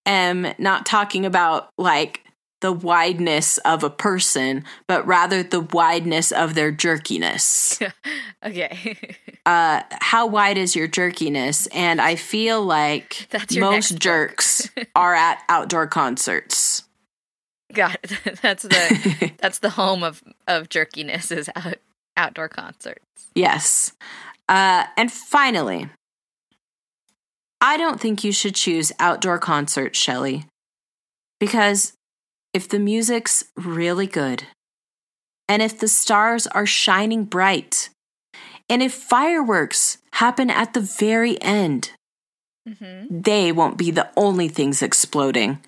[0.06, 2.24] am not talking about like
[2.64, 7.82] the wideness of a person, but rather the wideness of their jerkiness.
[8.46, 8.98] okay.
[9.46, 11.68] uh, how wide is your jerkiness?
[11.74, 16.84] And I feel like most jerks are at outdoor concerts.
[17.74, 18.40] Got it.
[18.42, 21.76] That's the that's the home of of jerkiness is out,
[22.16, 23.02] outdoor concerts.
[23.36, 23.92] Yes.
[24.48, 25.90] Uh, and finally,
[27.66, 30.46] I don't think you should choose outdoor concerts, Shelley,
[31.40, 31.94] because
[32.54, 34.44] if the music's really good,
[35.48, 37.90] and if the stars are shining bright,
[38.70, 41.92] and if fireworks happen at the very end,
[42.68, 43.20] Mm-hmm.
[43.20, 45.60] they won't be the only things exploding.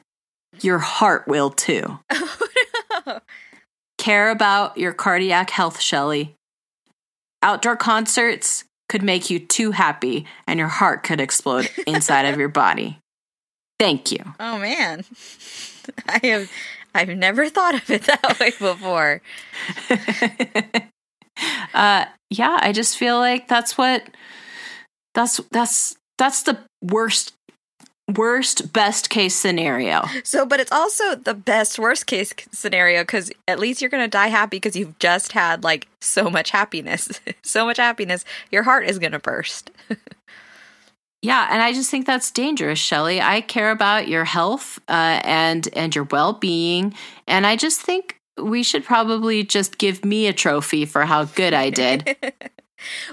[0.62, 1.99] Your heart will too.
[3.97, 6.36] Care about your cardiac health, Shelley.
[7.41, 8.63] Outdoor concerts
[8.95, 12.97] could make you too happy and your heart could explode inside of your body.
[13.77, 14.23] Thank you.
[14.39, 15.03] oh man,
[16.08, 16.49] I have
[16.93, 19.21] I've never thought of it that way before.
[21.73, 24.01] uh yeah, I just feel like that's what
[25.13, 27.34] that's that's that's the worst
[28.13, 30.04] worst best case scenario.
[30.24, 34.28] So, but it's also the best worst case scenario because at least you're gonna die
[34.28, 38.26] happy because you've just had like so much happiness, so much happiness.
[38.52, 39.72] Your heart is gonna burst.
[41.22, 43.20] Yeah, and I just think that's dangerous, Shelley.
[43.20, 46.94] I care about your health uh, and and your well being,
[47.28, 51.54] and I just think we should probably just give me a trophy for how good
[51.54, 52.15] I did.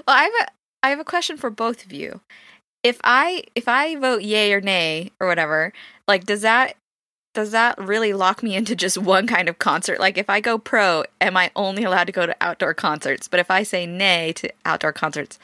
[0.05, 0.51] Well, I have a
[0.85, 2.19] I have a question for both of you.
[2.83, 5.73] If I if I vote yay or nay or whatever,
[6.07, 6.75] like does that
[7.33, 9.99] does that really lock me into just one kind of concert?
[9.99, 13.27] Like if I go pro, am I only allowed to go to outdoor concerts?
[13.27, 15.39] But if I say nay to outdoor concerts,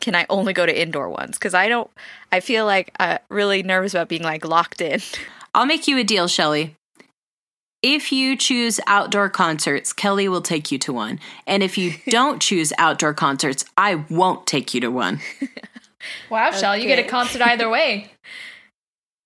[0.00, 1.38] can I only go to indoor ones?
[1.38, 1.90] Because I don't.
[2.32, 5.00] I feel like uh, really nervous about being like locked in.
[5.54, 6.74] I'll make you a deal, Shelley.
[7.80, 11.20] If you choose outdoor concerts, Kelly will take you to one.
[11.46, 15.20] And if you don't choose outdoor concerts, I won't take you to one.
[16.30, 18.10] Wow, Shell, you get a concert either way.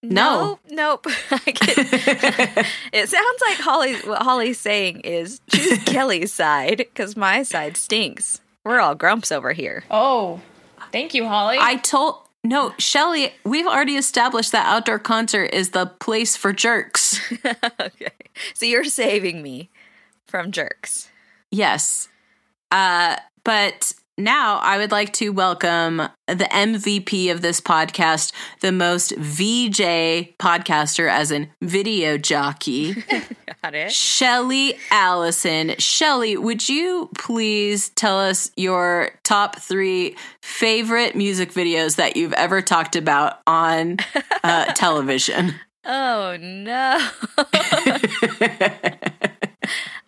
[0.02, 0.60] No.
[0.70, 1.06] nope.
[1.30, 1.56] I get-
[2.92, 3.94] it sounds like Holly.
[3.96, 8.40] What Holly's saying is choose Kelly's side because my side stinks.
[8.64, 9.82] We're all grumps over here.
[9.90, 10.40] Oh,
[10.92, 11.56] thank you, Holly.
[11.60, 17.20] I told no, Shelley, we've already established that outdoor concert is the place for jerks.
[17.80, 18.12] okay,
[18.54, 19.68] so you're saving me
[20.28, 21.10] from jerks.
[21.50, 22.08] Yes.
[22.70, 29.12] Uh, but now I would like to welcome the MVP of this podcast, the most
[29.16, 33.04] VJ podcaster, as in video jockey,
[33.62, 33.92] Got it.
[33.92, 35.74] Shelly Allison.
[35.78, 42.62] Shelly, would you please tell us your top three favorite music videos that you've ever
[42.62, 43.98] talked about on
[44.44, 45.54] uh, television?
[45.84, 47.08] Oh no.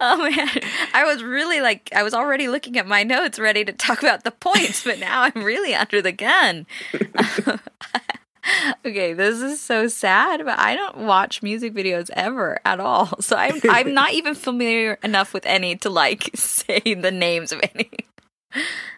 [0.02, 0.48] Oh man,
[0.94, 4.24] I was really like I was already looking at my notes ready to talk about
[4.24, 6.66] the points, but now I'm really under the gun.
[8.86, 13.20] okay, this is so sad, but I don't watch music videos ever at all.
[13.20, 17.60] So I'm I'm not even familiar enough with any to like say the names of
[17.74, 17.90] any.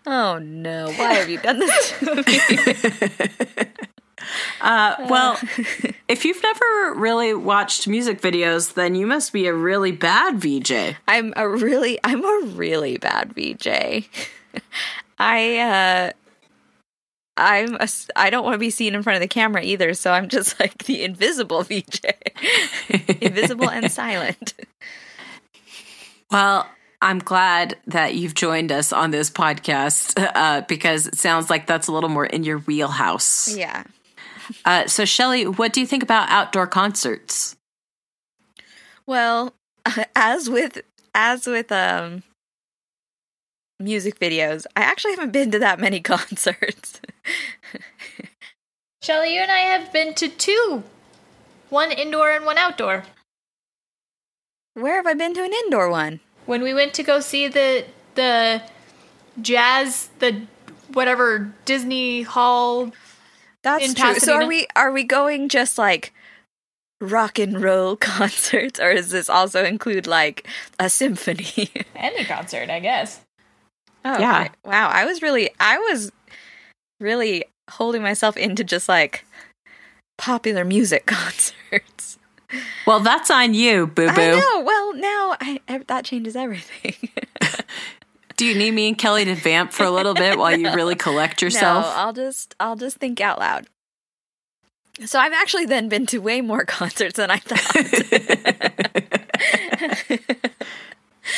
[0.07, 3.87] Oh no, why have you done this to me?
[4.61, 5.39] Uh, well,
[6.09, 10.97] if you've never really watched music videos, then you must be a really bad VJ.
[11.09, 14.09] I'm a really I'm a really bad VJ.
[15.19, 16.13] I uh
[17.37, 20.13] I'm a, I don't want to be seen in front of the camera either, so
[20.13, 22.01] I'm just like the invisible VJ,
[23.21, 24.55] invisible and silent.
[26.31, 26.67] Well,
[27.03, 31.89] I'm glad that you've joined us on this podcast uh, because it sounds like that's
[31.89, 33.55] a little more in your wheelhouse.
[33.55, 33.83] Yeah.
[34.65, 37.57] Uh, so, Shelly, what do you think about outdoor concerts?
[39.07, 39.55] Well,
[40.17, 40.81] as with
[41.15, 42.23] as with um
[43.81, 47.01] music videos, I actually haven't been to that many concerts.
[49.03, 50.85] Shelly, you and I have been to two.
[51.69, 53.05] One indoor and one outdoor.
[54.75, 56.21] Where have I been to an indoor one?
[56.47, 58.63] When we went to go see the the
[59.41, 60.43] jazz the
[60.93, 62.93] whatever Disney Hall
[63.63, 64.15] That's In true.
[64.19, 66.13] So are we are we going just like
[67.01, 70.47] rock and roll concerts or does this also include like
[70.79, 71.69] a symphony?
[71.97, 73.21] any concert, I guess.
[74.05, 74.41] Oh, Yeah.
[74.43, 74.51] okay.
[74.65, 74.89] Wow.
[74.89, 76.11] I was really, I was
[77.01, 79.25] really holding myself into just like
[80.19, 82.19] popular music concerts.
[82.87, 84.65] Well, that's on you, boo I boo.
[84.65, 86.95] Well, now I, ev- that changes everything.
[88.43, 90.97] Do you need me and Kelly to vamp for a little bit while you really
[90.97, 91.85] collect yourself?
[91.85, 93.69] No, I'll just, I'll just think out loud.
[95.05, 97.61] So I've actually then been to way more concerts than I thought.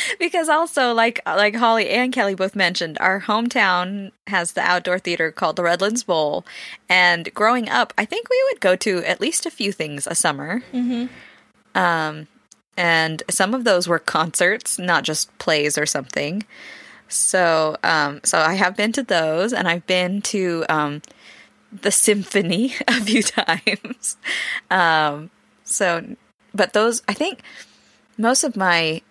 [0.19, 5.31] because also like like Holly and Kelly both mentioned, our hometown has the outdoor theater
[5.31, 6.43] called the Redlands Bowl,
[6.89, 10.15] and growing up, I think we would go to at least a few things a
[10.15, 10.63] summer.
[10.73, 11.77] Mm-hmm.
[11.77, 12.25] Um,
[12.75, 16.43] and some of those were concerts, not just plays or something.
[17.07, 21.01] So, um, so I have been to those, and I've been to um,
[21.71, 24.17] the symphony a few times.
[24.69, 25.29] Um,
[25.63, 26.15] so,
[26.53, 27.41] but those, I think,
[28.17, 29.01] most of my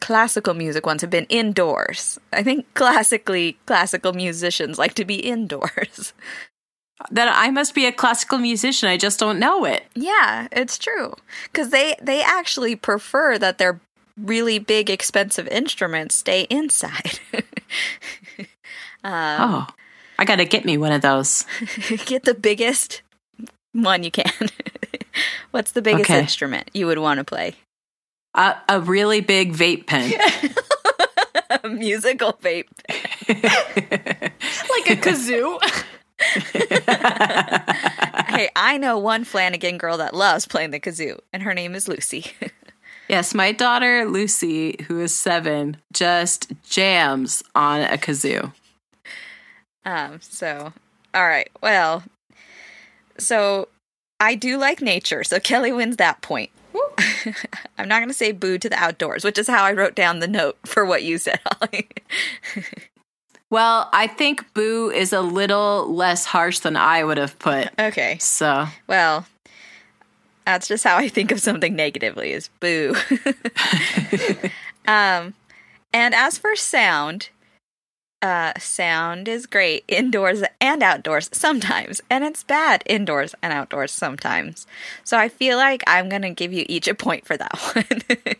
[0.00, 2.18] classical music ones have been indoors.
[2.32, 6.12] I think classically, classical musicians like to be indoors.
[7.10, 8.88] Then I must be a classical musician.
[8.88, 9.86] I just don't know it.
[9.92, 11.14] Yeah, it's true.
[11.44, 13.80] Because they they actually prefer that their
[14.16, 17.18] really big, expensive instruments stay inside.
[18.38, 18.46] um,
[19.04, 19.66] Oh,
[20.18, 21.44] I got to get me one of those.
[22.06, 23.02] Get the biggest
[23.72, 24.30] one you can.
[25.50, 26.20] What's the biggest Okay.
[26.20, 27.54] instrument you would want to play?
[28.34, 30.12] Uh, a really big vape pen.
[31.62, 32.68] A musical vape.
[33.28, 35.58] Like a kazoo.
[38.28, 41.88] hey, I know one Flanagan girl that loves playing the kazoo, and her name is
[41.88, 42.32] Lucy.
[43.12, 48.52] Yes, my daughter Lucy, who is seven, just jams on a kazoo.
[49.84, 50.72] Um, so,
[51.14, 51.50] all right.
[51.62, 52.02] Well,
[53.18, 53.68] so
[54.18, 56.50] I do like nature, so Kelly wins that point.
[57.78, 60.20] I'm not going to say boo to the outdoors, which is how I wrote down
[60.20, 61.88] the note for what you said, Holly.
[63.50, 67.68] Well, I think boo is a little less harsh than I would have put.
[67.78, 68.16] okay.
[68.18, 69.26] So, Well,
[70.44, 72.94] that's just how I think of something negatively is boo.
[74.86, 75.34] um,
[75.92, 77.30] and as for sound,
[78.22, 84.66] uh, sound is great indoors and outdoors sometimes, and it's bad indoors and outdoors sometimes.
[85.04, 88.36] So I feel like I'm gonna give you each a point for that one.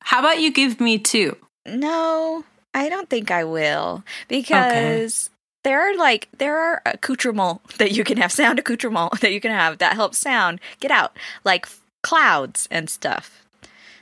[0.00, 1.36] how about you give me two?
[1.66, 5.30] no, I don't think I will because.
[5.68, 9.50] There are like there are accoutrements that you can have sound accoutrements that you can
[9.50, 13.44] have that help sound get out like f- clouds and stuff.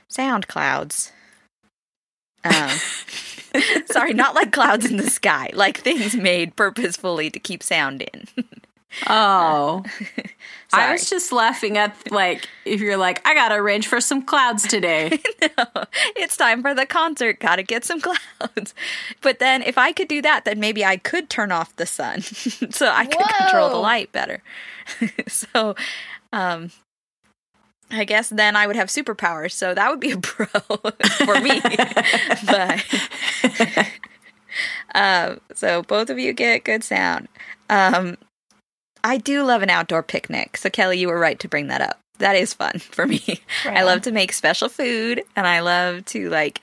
[0.07, 1.11] Sound clouds.
[2.45, 2.69] Um
[3.91, 8.27] sorry not like clouds in the sky like things made purposefully to keep sound in
[9.07, 9.83] Oh,
[10.73, 14.21] I was just laughing at like if you're like, I got to arrange for some
[14.23, 15.19] clouds today.
[15.41, 15.65] no,
[16.15, 17.39] it's time for the concert.
[17.39, 18.73] Gotta get some clouds.
[19.21, 22.21] But then, if I could do that, then maybe I could turn off the sun
[22.21, 24.41] so I could control the light better.
[25.27, 25.75] so,
[26.33, 26.71] um,
[27.91, 29.51] I guess then I would have superpowers.
[29.51, 31.61] So that would be a pro for me.
[32.45, 32.85] but,
[34.95, 37.27] um, so both of you get good sound.
[37.69, 38.17] Um,
[39.07, 40.57] I do love an outdoor picnic.
[40.57, 41.97] So, Kelly, you were right to bring that up.
[42.17, 43.23] That is fun for me.
[43.65, 46.59] Right I love to make special food and I love to like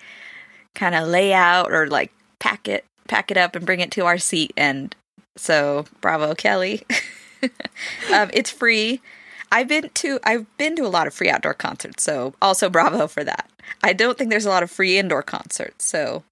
[0.74, 4.04] kind of lay out or like pack it pack it up and bring it to
[4.04, 4.94] our seat and
[5.36, 6.82] so bravo Kelly.
[8.12, 9.00] um, it's free.
[9.50, 13.06] I've been to I've been to a lot of free outdoor concerts, so also bravo
[13.06, 13.48] for that.
[13.82, 16.24] I don't think there's a lot of free indoor concerts, so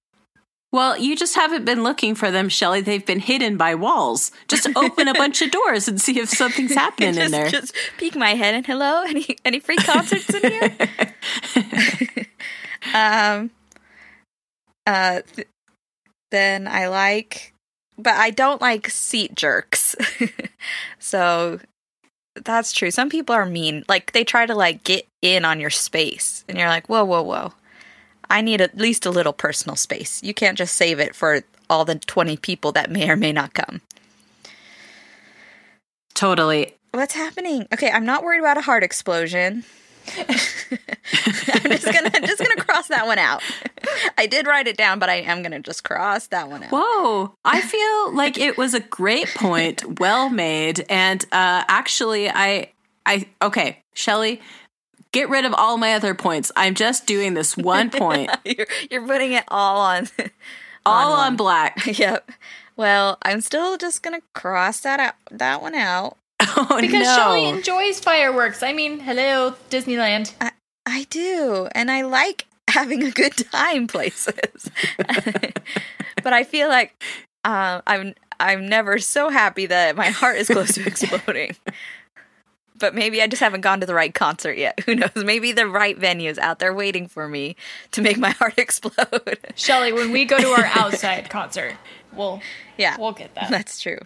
[0.73, 2.81] well, you just haven't been looking for them, Shelly.
[2.81, 4.31] They've been hidden by walls.
[4.47, 7.47] Just open a bunch of doors and see if something's happening just, in there.
[7.47, 10.75] just peek my head and hello, any any free concerts in here?
[12.95, 13.51] um
[14.87, 15.47] uh th-
[16.31, 17.53] then I like
[17.99, 19.95] but I don't like seat jerks.
[20.99, 21.59] so
[22.43, 22.89] that's true.
[22.89, 23.85] Some people are mean.
[23.87, 27.21] Like they try to like get in on your space and you're like, "Whoa, whoa,
[27.21, 27.53] whoa.
[28.29, 30.21] I need at least a little personal space.
[30.23, 33.53] You can't just save it for all the 20 people that may or may not
[33.53, 33.81] come."
[36.13, 36.75] Totally.
[36.91, 37.67] What's happening?
[37.73, 39.63] Okay, I'm not worried about a heart explosion.
[40.17, 43.41] I'm just gonna just gonna cross that one out.
[44.17, 46.71] I did write it down, but I am gonna just cross that one out.
[46.71, 47.33] Whoa.
[47.45, 50.85] I feel like it was a great point, well made.
[50.89, 52.71] And uh actually I
[53.05, 54.41] I okay, Shelly,
[55.13, 56.51] get rid of all my other points.
[56.57, 58.29] I'm just doing this one point.
[58.43, 60.09] you're, you're putting it all on
[60.85, 61.35] all on one.
[61.37, 61.79] black.
[61.97, 62.29] Yep.
[62.75, 66.17] Well, I'm still just gonna cross that out that one out.
[66.41, 67.15] Oh Because no.
[67.15, 68.61] Shelly enjoys fireworks.
[68.63, 70.33] I mean, hello, Disneyland.
[70.85, 74.69] I do, and I like having a good time places.
[76.23, 77.01] but I feel like
[77.45, 81.55] uh, I'm I'm never so happy that my heart is close to exploding.
[82.77, 84.79] But maybe I just haven't gone to the right concert yet.
[84.85, 85.11] Who knows?
[85.15, 87.55] Maybe the right venue is out there waiting for me
[87.91, 89.39] to make my heart explode.
[89.55, 91.75] Shelly, when we go to our outside concert,
[92.13, 92.41] we'll
[92.77, 93.49] yeah, we'll get that.
[93.49, 93.99] that's true.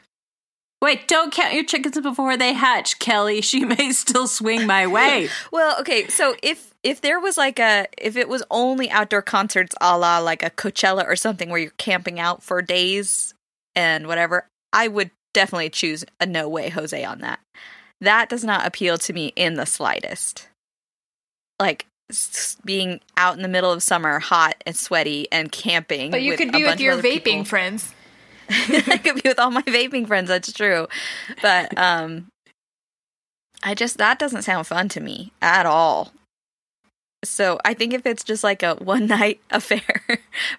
[0.79, 3.41] Wait, don't count your chickens before they hatch, Kelly.
[3.41, 5.27] She may still swing my way.
[5.51, 9.75] Well, okay, so if if there was like a if it was only outdoor concerts
[9.81, 13.33] a la like a Coachella or something where you're camping out for days
[13.75, 17.39] and whatever, I would definitely choose a no way Jose on that.
[18.01, 20.47] That does not appeal to me in the slightest.
[21.59, 21.87] Like
[22.63, 26.11] being out in the middle of summer, hot and sweaty, and camping.
[26.11, 27.45] But you could be with your vaping people.
[27.45, 27.93] friends.
[28.49, 30.29] I could be with all my vaping friends.
[30.29, 30.87] That's true,
[31.41, 32.27] but um,
[33.63, 36.13] I just that doesn't sound fun to me at all.
[37.25, 39.81] So I think if it's just like a one night affair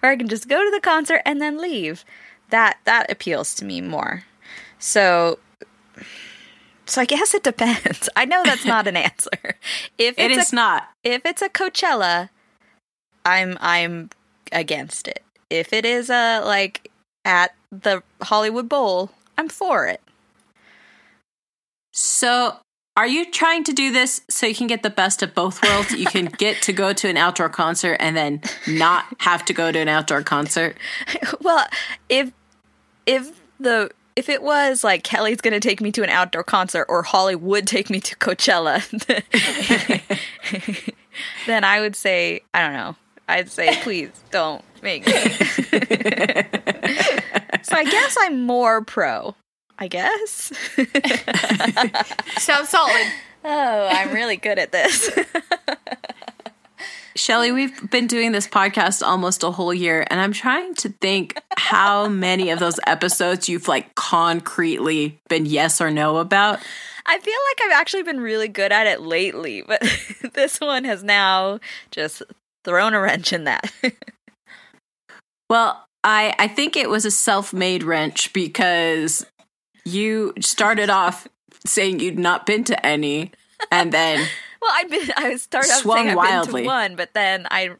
[0.01, 2.05] where I can just go to the concert and then leave,
[2.49, 4.23] that that appeals to me more.
[4.77, 5.39] So.
[6.89, 8.09] So I guess it depends.
[8.15, 9.29] I know that's not an answer.
[9.97, 10.89] If It it's a not.
[11.03, 12.29] if it's a Coachella,
[13.25, 14.09] I'm I'm
[14.51, 15.23] against it.
[15.49, 16.89] If it is a like
[17.25, 20.01] at the Hollywood Bowl, I'm for it.
[21.93, 22.57] So,
[22.95, 25.91] are you trying to do this so you can get the best of both worlds?
[25.91, 29.71] You can get to go to an outdoor concert and then not have to go
[29.71, 30.75] to an outdoor concert.
[31.41, 31.65] well,
[32.09, 32.31] if
[33.05, 36.85] if the if it was like Kelly's going to take me to an outdoor concert
[36.89, 38.83] or Holly would take me to Coachella,
[41.47, 42.97] then I would say I don't know.
[43.29, 45.13] I'd say please don't make me.
[47.63, 49.35] so I guess I'm more pro.
[49.77, 50.51] I guess.
[52.37, 53.07] Sounds solid.
[53.41, 55.17] Oh, I'm really good at this.
[57.19, 61.37] Shelly, we've been doing this podcast almost a whole year, and I'm trying to think
[61.57, 66.59] how many of those episodes you've like concretely been yes or no about.
[67.05, 69.81] I feel like I've actually been really good at it lately, but
[70.33, 71.59] this one has now
[71.91, 72.23] just
[72.63, 73.71] thrown a wrench in that.
[75.49, 79.25] Well, I I think it was a self-made wrench because
[79.83, 81.27] you started off
[81.65, 83.31] saying you'd not been to any,
[83.71, 84.27] and then
[84.61, 86.53] well, I've been I started out Swung saying I've wildly.
[86.53, 87.71] been to one, but then I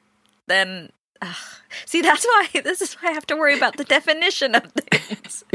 [0.47, 1.35] then ugh.
[1.85, 5.43] see that's why this is why I have to worry about the definition of things.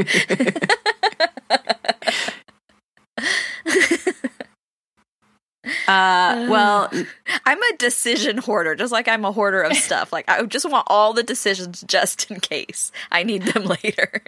[5.89, 6.91] uh, well,
[7.47, 10.13] I'm a decision hoarder, just like I'm a hoarder of stuff.
[10.13, 14.23] Like I just want all the decisions just in case I need them later.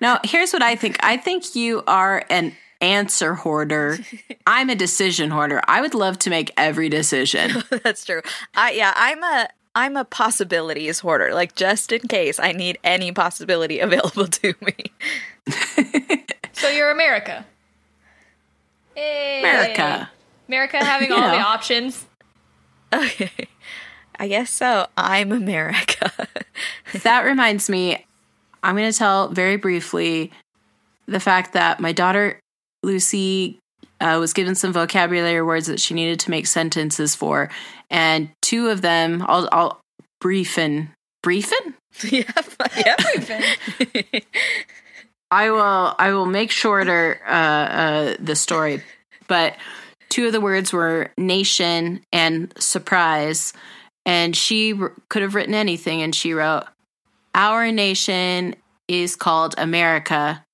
[0.00, 0.96] Now, Here's what I think.
[1.00, 3.98] I think you are an answer hoarder.
[4.46, 5.60] I'm a decision hoarder.
[5.68, 7.62] I would love to make every decision.
[7.84, 8.22] That's true.
[8.54, 11.34] I yeah, I'm a I'm a possibilities hoarder.
[11.34, 14.74] Like just in case I need any possibility available to me.
[16.52, 17.46] So you're America.
[18.94, 19.38] Hey.
[19.40, 20.10] America.
[20.48, 22.06] America having You all the options.
[22.92, 23.30] Okay.
[24.18, 24.88] I guess so.
[24.96, 26.10] I'm America.
[27.02, 28.04] That reminds me,
[28.62, 30.32] I'm going to tell very briefly
[31.06, 32.40] the fact that my daughter
[32.82, 33.58] Lucy
[34.00, 37.50] uh, was given some vocabulary words that she needed to make sentences for,
[37.90, 39.80] and two of them, I'll, I'll
[40.22, 40.90] briefen,
[41.24, 41.74] briefen.
[42.04, 42.28] yep.
[42.76, 44.24] Yep.
[45.30, 48.82] I will, I will make shorter uh, uh, the story,
[49.26, 49.56] but
[50.08, 53.52] two of the words were nation and surprise,
[54.06, 56.64] and she r- could have written anything, and she wrote,
[57.34, 58.54] "Our nation
[58.86, 60.44] is called America."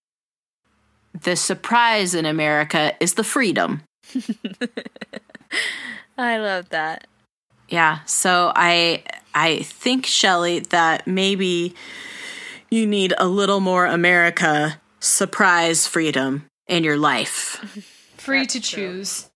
[1.23, 3.83] The surprise in America is the freedom.
[6.19, 7.07] I love that.
[7.69, 8.01] Yeah.
[8.05, 9.05] So I
[9.35, 11.75] I think Shelley that maybe
[12.71, 17.61] you need a little more America surprise freedom in your life.
[18.17, 18.89] Free That's to true.
[18.89, 19.31] choose.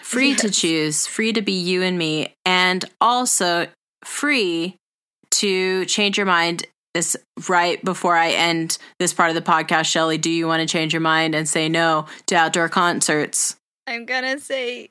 [0.00, 3.68] Free to choose, free to be you and me, and also
[4.04, 4.76] free
[5.30, 6.66] to change your mind.
[6.94, 7.16] This
[7.48, 10.92] right before I end this part of the podcast, Shelly, do you want to change
[10.92, 13.56] your mind and say no to outdoor concerts?
[13.86, 14.90] I'm gonna say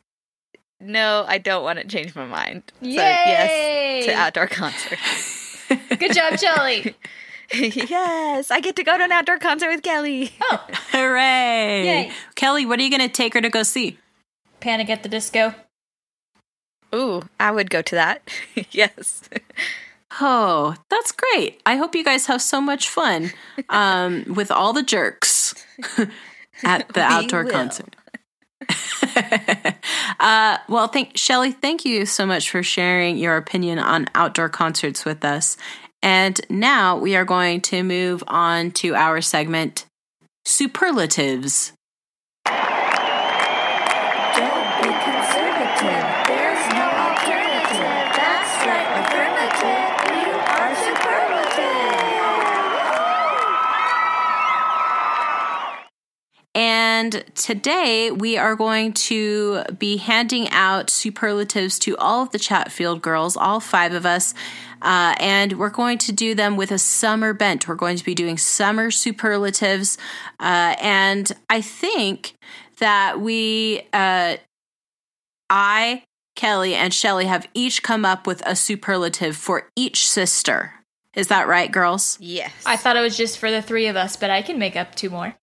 [0.82, 1.24] no.
[1.26, 2.64] I don't want to change my mind.
[2.82, 2.94] So Yay!
[2.96, 5.64] yes to outdoor concerts.
[5.98, 6.94] Good job, Shelly.
[7.54, 10.32] yes, I get to go to an outdoor concert with Kelly.
[10.42, 11.86] Oh, Hooray!
[11.86, 12.12] Yay.
[12.36, 13.98] Kelly, what are you going to take her to go see?
[14.60, 15.54] Panic at the Disco.
[16.94, 18.22] Ooh, I would go to that.
[18.72, 19.30] yes.
[20.20, 21.62] Oh, that's great.
[21.66, 23.32] I hope you guys have so much fun
[23.70, 25.56] um, with all the jerks
[26.64, 27.52] at the We outdoor will.
[27.52, 27.96] concert.
[30.20, 31.52] uh, well, thank Shelly.
[31.52, 35.58] Thank you so much for sharing your opinion on outdoor concerts with us.
[36.02, 39.86] And now we are going to move on to our segment,
[40.46, 41.74] superlatives.
[56.56, 63.02] And today we are going to be handing out superlatives to all of the Chatfield
[63.02, 64.36] girls, all five of us.
[64.82, 67.68] Uh, and we're going to do them with a summer bent.
[67.68, 69.98] We're going to be doing summer superlatives.
[70.40, 72.36] Uh, and I think
[72.78, 74.38] that we, uh,
[75.50, 76.04] I,
[76.36, 80.74] Kelly, and Shelly have each come up with a superlative for each sister.
[81.16, 82.18] Is that right, girls?
[82.20, 82.52] Yes.
[82.66, 84.96] I thought it was just for the three of us, but I can make up
[84.96, 85.36] two more.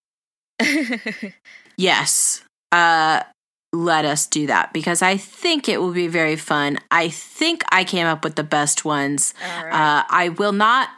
[1.76, 2.42] Yes.
[2.72, 3.22] Uh
[3.72, 6.78] let us do that because I think it will be very fun.
[6.90, 9.32] I think I came up with the best ones.
[9.42, 9.70] Right.
[9.72, 10.88] Uh I will not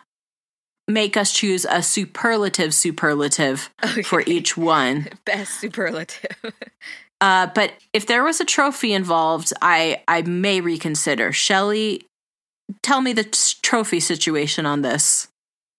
[0.88, 3.70] make us choose a superlative superlative
[4.04, 5.08] for each one.
[5.24, 6.36] Best superlative.
[7.20, 11.30] Uh but if there was a trophy involved, I I may reconsider.
[11.32, 12.02] Shelly,
[12.82, 15.28] tell me the t- trophy situation on this.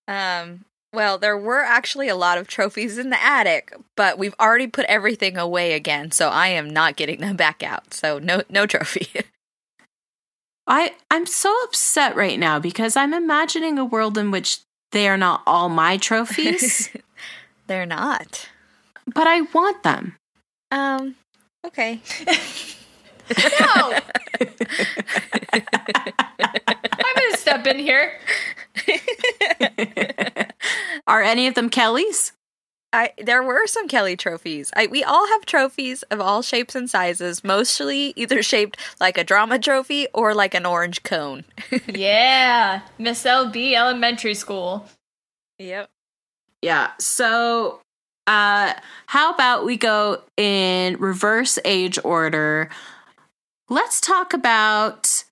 [0.07, 0.63] um.
[0.93, 4.85] Well, there were actually a lot of trophies in the attic, but we've already put
[4.85, 7.93] everything away again, so I am not getting them back out.
[7.95, 9.07] So no, no trophy.
[10.67, 14.59] I I'm so upset right now because I'm imagining a world in which
[14.91, 16.89] they are not all my trophies.
[17.67, 18.47] They're not.
[19.13, 20.15] but I want them.
[20.71, 21.15] Um.
[21.65, 22.01] Okay.
[23.39, 23.99] No!
[27.47, 28.97] I'm going to step in
[30.29, 30.47] here.
[31.07, 32.31] Are any of them Kelly's?
[32.93, 34.71] I there were some Kelly trophies.
[34.75, 39.23] I we all have trophies of all shapes and sizes, mostly either shaped like a
[39.23, 41.43] drama trophy or like an orange cone.
[41.87, 42.81] Yeah.
[42.99, 44.87] Miss LB Elementary School.
[45.57, 45.89] Yep.
[46.61, 46.91] Yeah.
[46.99, 47.81] So,
[48.27, 48.73] uh,
[49.07, 52.69] how about we go in reverse age order?
[53.69, 55.23] Let's talk about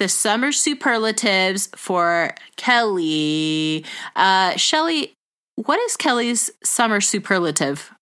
[0.00, 3.84] the summer superlatives for Kelly.
[4.16, 5.12] Uh, Shelly,
[5.56, 7.92] what is Kelly's summer superlative?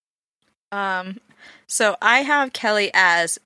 [0.70, 1.18] Um
[1.66, 3.38] so I have Kelly as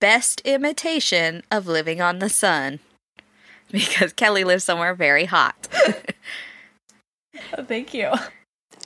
[0.00, 2.80] best imitation of living on the sun
[3.70, 5.68] because Kelly lives somewhere very hot.
[7.56, 8.10] Oh, thank you.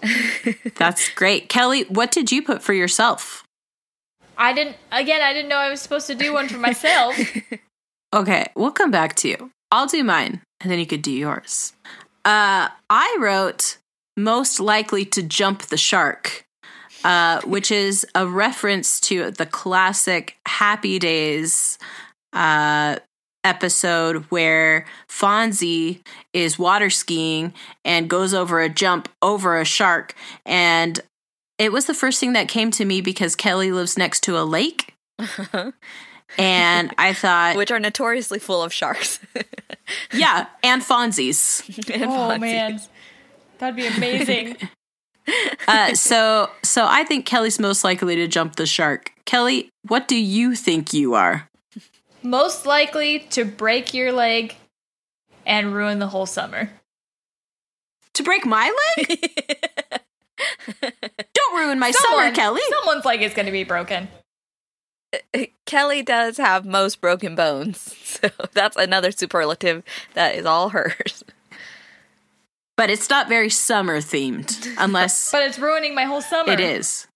[0.77, 1.49] That's great.
[1.49, 3.45] Kelly, what did you put for yourself?
[4.37, 7.17] I didn't, again, I didn't know I was supposed to do one for myself.
[8.15, 9.51] Okay, we'll come back to you.
[9.71, 11.73] I'll do mine, and then you could do yours.
[12.25, 13.79] Uh, I wrote
[14.17, 16.45] most likely to jump the shark,
[17.05, 21.79] uh, which is a reference to the classic Happy Days
[22.35, 22.97] uh,
[23.45, 26.01] episode where Fonzie
[26.33, 27.55] is water skiing
[27.85, 30.15] and goes over a jump over a shark.
[30.45, 31.01] And
[31.59, 34.45] it was the first thing that came to me because Kelly lives next to a
[34.45, 34.95] lake.
[36.39, 39.21] And I thought, Which are notoriously full of sharks.
[40.13, 41.63] yeah, and Fonzies.
[41.95, 42.41] And oh, Fonzies.
[42.41, 42.81] man.
[43.59, 44.57] That'd be amazing.
[45.69, 49.13] Uh, so, so I think Kelly's most likely to jump the shark.
[49.25, 51.49] Kelly, what do you think you are?
[52.25, 54.57] Most likely to break your leg
[55.47, 56.71] and ruin the whole summer.
[58.15, 59.31] To break my leg?
[61.35, 62.61] Don't ruin my summer, Kelly.
[62.81, 64.09] Someone's leg is going to be broken.
[65.67, 67.97] Kelly does have most broken bones.
[68.13, 69.83] So that's another superlative
[70.13, 71.25] that is all hers.
[72.77, 76.53] But it's not very summer themed, unless But it's ruining my whole summer.
[76.53, 77.07] it is.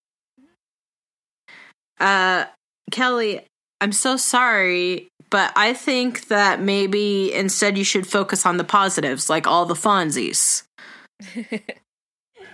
[2.00, 2.46] Uh,
[2.90, 3.40] Kelly,
[3.82, 9.28] I'm so sorry, but I think that maybe instead you should focus on the positives,
[9.28, 10.62] like all the Fonzies.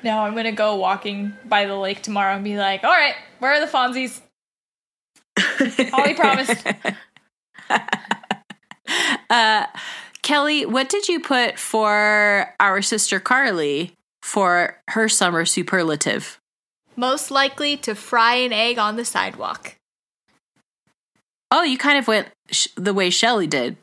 [0.02, 3.52] Now I'm gonna go walking by the lake tomorrow and be like, all right, where
[3.52, 4.20] are the Fonzies?
[5.90, 6.66] Holly promised.
[9.30, 9.66] uh,
[10.22, 16.38] Kelly, what did you put for our sister Carly for her summer superlative?
[16.96, 19.76] Most likely to fry an egg on the sidewalk.
[21.50, 23.76] Oh, you kind of went sh- the way Shelly did.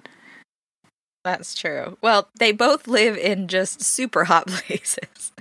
[1.23, 1.97] That's true.
[2.01, 5.31] Well, they both live in just super hot places.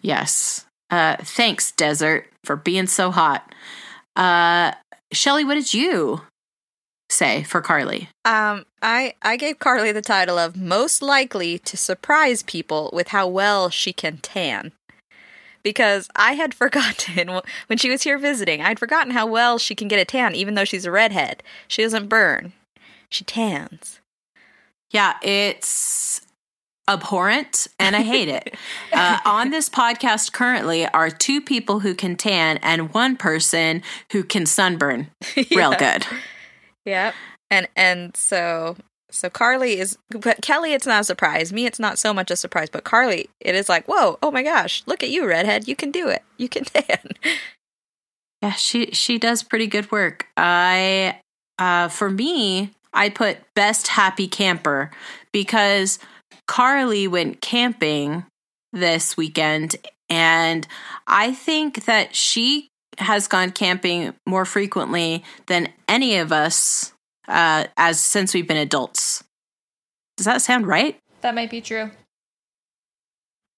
[0.00, 0.64] Yes.
[0.88, 3.54] Uh, thanks, desert, for being so hot.
[4.16, 4.72] Uh,
[5.12, 6.22] Shelly, what did you
[7.08, 8.08] say for Carly?
[8.24, 13.26] Um, I I gave Carly the title of most likely to surprise people with how
[13.26, 14.72] well she can tan.
[15.62, 19.88] Because I had forgotten when she was here visiting, I'd forgotten how well she can
[19.88, 21.42] get a tan even though she's a redhead.
[21.68, 22.52] She doesn't burn.
[23.08, 24.00] She tans.
[24.90, 26.22] Yeah, it's
[26.92, 28.54] abhorrent and I hate it.
[28.92, 33.82] Uh, on this podcast currently are two people who can tan and one person
[34.12, 35.08] who can sunburn
[35.54, 36.04] real good.
[36.84, 37.14] Yep.
[37.50, 38.76] And and so
[39.10, 41.52] so Carly is but Kelly it's not a surprise.
[41.52, 44.42] Me it's not so much a surprise, but Carly it is like, "Whoa, oh my
[44.42, 45.68] gosh, look at you redhead.
[45.68, 46.22] You can do it.
[46.36, 47.12] You can tan."
[48.42, 50.26] Yeah, she she does pretty good work.
[50.36, 51.20] I
[51.58, 54.90] uh for me, I put best happy camper
[55.32, 55.98] because
[56.50, 58.24] Carly went camping
[58.72, 59.76] this weekend
[60.08, 60.66] and
[61.06, 62.66] I think that she
[62.98, 66.92] has gone camping more frequently than any of us
[67.28, 69.22] uh as since we've been adults.
[70.16, 70.98] Does that sound right?
[71.20, 71.92] That might be true.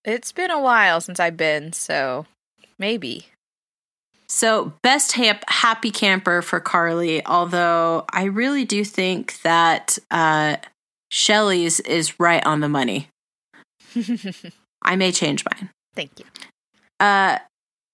[0.05, 2.27] It's been a while since I've been, so
[2.79, 3.29] maybe.
[4.29, 10.57] So, best hap- happy camper for Carly, although I really do think that uh,
[11.13, 13.09] Shelly's is right on the money.
[14.83, 15.69] I may change mine.
[15.95, 16.25] Thank you.
[16.99, 17.37] Uh,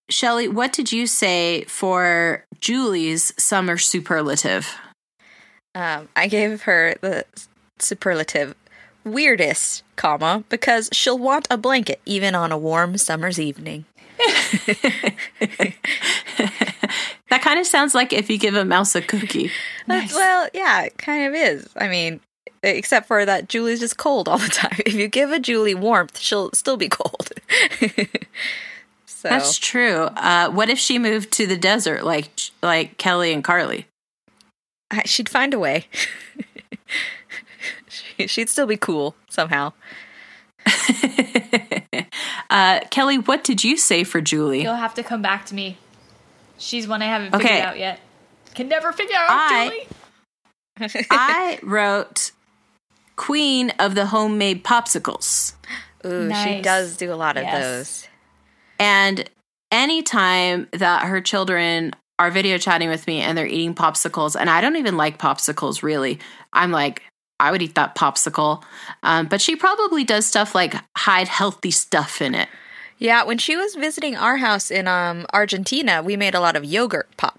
[0.08, 4.72] Shelly, what did you say for Julie's summer superlative?
[5.74, 7.24] Um, I gave her the
[7.80, 8.54] superlative
[9.02, 13.84] weirdest, comma, because she'll want a blanket even on a warm summer's evening.
[14.18, 15.74] that
[17.40, 19.50] kind of sounds like if you give a mouse a cookie.
[19.88, 20.14] Nice.
[20.14, 21.68] Well, yeah, it kind of is.
[21.76, 22.20] I mean,
[22.62, 24.78] except for that Julie's just cold all the time.
[24.86, 27.30] If you give a Julie warmth, she'll still be cold.
[29.06, 30.02] so That's true.
[30.16, 32.28] Uh, what if she moved to the desert like
[32.62, 33.86] like Kelly and Carly?
[34.90, 35.86] I, she'd find a way.
[37.88, 39.72] she, she'd still be cool somehow.
[42.50, 44.62] uh, Kelly, what did you say for Julie?
[44.62, 45.78] You'll have to come back to me.
[46.58, 47.46] She's one I haven't Okay.
[47.48, 48.00] figured out yet.
[48.54, 49.68] Can never figure out I-
[50.78, 51.06] Julie.
[51.10, 52.30] I wrote
[53.18, 55.52] Queen of the Homemade Popsicles.
[56.06, 57.52] Ooh, she does do a lot of Yes.
[57.52, 58.08] those.
[58.78, 59.28] And
[59.70, 64.60] anytime that her children are video chatting with me and they're eating popsicles, and I
[64.60, 66.18] don't even like popsicles really,
[66.52, 67.02] I'm like,
[67.40, 68.62] I would eat that popsicle.
[69.02, 72.48] Um, but she probably does stuff like hide healthy stuff in it.
[72.98, 76.64] Yeah, when she was visiting our house in um Argentina, we made a lot of
[76.64, 77.37] yogurt pops.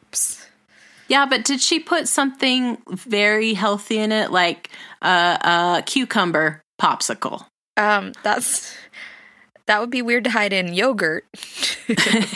[1.10, 4.70] Yeah, but did she put something very healthy in it, like
[5.01, 7.45] uh, a cucumber popsicle?
[7.78, 8.76] Um, that's
[9.66, 11.26] that would be weird to hide in yogurt.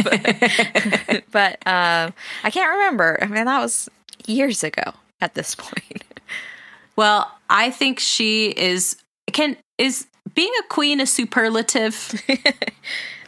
[0.03, 2.13] but but um,
[2.43, 3.19] I can't remember.
[3.21, 3.89] I mean, that was
[4.25, 6.03] years ago at this point.
[6.95, 8.97] Well, I think she is
[9.31, 10.05] can is
[10.35, 12.21] being a queen a superlative.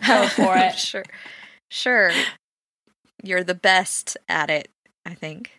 [0.08, 0.78] Go for it.
[0.78, 1.04] sure,
[1.72, 2.12] sure.
[3.24, 4.70] You're the best at it.
[5.06, 5.52] I think.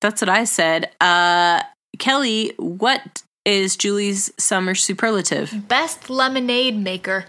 [0.00, 0.90] That's what I said.
[1.00, 1.62] Uh
[1.98, 5.68] Kelly, what is Julie's summer superlative?
[5.68, 7.26] Best lemonade maker.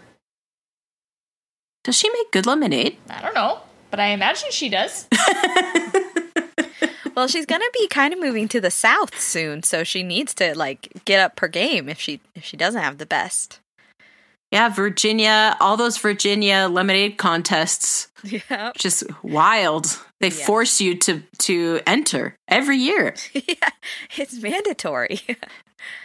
[1.84, 2.98] Does she make good lemonade?
[3.10, 3.60] I don't know,
[3.90, 5.08] but I imagine she does.
[7.16, 10.58] Well, she's gonna be kind of moving to the south soon, so she needs to
[10.58, 13.60] like get up her game if she if she doesn't have the best.
[14.52, 19.98] Yeah, Virginia, all those Virginia lemonade contests, Yeah, just wild.
[20.20, 20.46] They Yes.
[20.46, 23.16] force you to to enter every year.
[23.34, 23.70] yeah,
[24.18, 25.22] it's mandatory.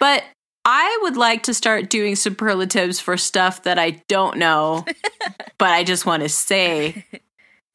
[0.01, 0.25] But
[0.65, 4.87] I would like to start doing superlatives for stuff that I don't know,
[5.59, 7.05] but I just want to say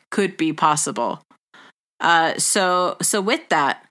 [0.10, 1.22] could be possible.
[2.00, 3.86] Uh, so, so with that,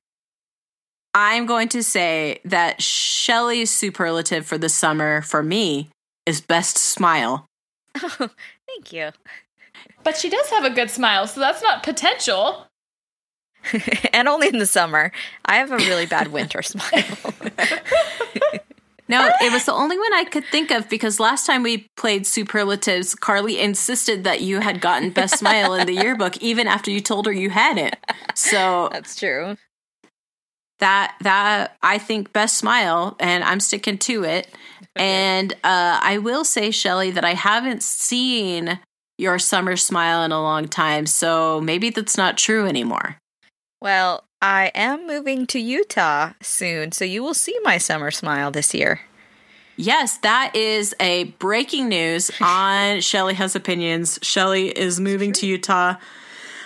[1.14, 5.89] I'm going to say that Shelley's superlative for the summer for me
[6.31, 7.47] is best smile.
[8.03, 8.31] oh,
[8.66, 9.11] thank you.
[10.05, 12.66] But she does have a good smile, so that's not potential.
[14.12, 15.12] and only in the summer.
[15.45, 17.35] I have a really bad winter smile.
[19.09, 22.28] No, it was the only one I could think of because last time we played
[22.28, 27.01] superlatives, Carly insisted that you had gotten best smile in the yearbook even after you
[27.01, 27.97] told her you had it.
[28.37, 29.57] So That's true.
[30.81, 34.49] That that I think best smile and I'm sticking to it.
[34.97, 38.81] And uh I will say Shelly that I haven't seen
[39.18, 43.16] your summer smile in a long time, so maybe that's not true anymore.
[43.81, 48.74] Well, I am moving to Utah soon, so you will see my summer smile this
[48.74, 49.03] year.
[49.76, 54.18] Yes, that is a breaking news on Shelly Has Opinions.
[54.22, 55.97] Shelly is moving to Utah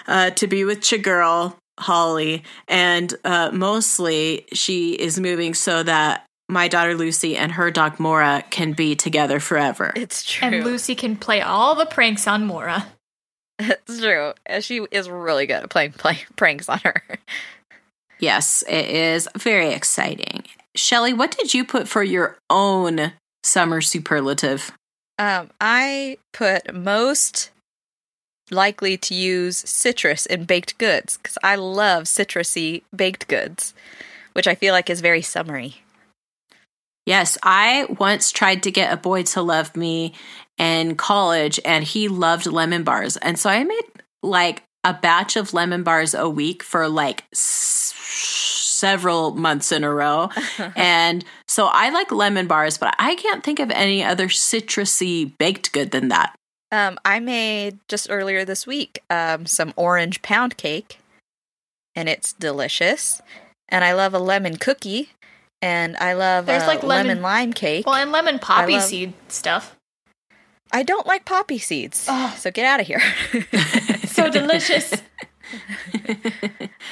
[0.07, 6.69] uh, to be with Chagirl, Holly, and uh, mostly she is moving so that my
[6.69, 9.93] daughter Lucy and her dog Mora can be together forever.
[9.97, 10.49] It's true.
[10.49, 12.87] And Lucy can play all the pranks on Mora.
[13.59, 14.33] It's true.
[14.47, 17.03] And She is really good at playing play, pranks on her.
[18.19, 20.45] Yes, it is very exciting.
[20.75, 23.13] Shelly, what did you put for your own
[23.43, 24.73] summer superlative?
[25.19, 27.51] Um, I put most
[28.51, 33.75] likely to use citrus in baked goods because I love citrusy baked goods,
[34.33, 35.83] which I feel like is very summery.
[37.07, 40.15] Yes, I once tried to get a boy to love me
[40.57, 43.17] in college and he loved lemon bars.
[43.19, 43.83] And so I made
[44.23, 50.31] like a batch of lemon bars a week for like several months in a row.
[50.77, 55.73] and so I like lemon bars, but I can't think of any other citrusy baked
[55.73, 56.35] good than that.
[56.75, 60.99] Um, I made just earlier this week um, some orange pound cake,
[61.95, 63.21] and it's delicious.
[63.69, 65.11] And I love a lemon cookie,
[65.63, 67.87] and I love There's, a like, lemon- lemon lime cake.
[67.87, 69.77] Well, and lemon poppy love- seed stuff.
[70.73, 72.35] I don't like poppy seeds, Oh.
[72.37, 73.03] so get out of here.
[74.15, 74.93] So delicious.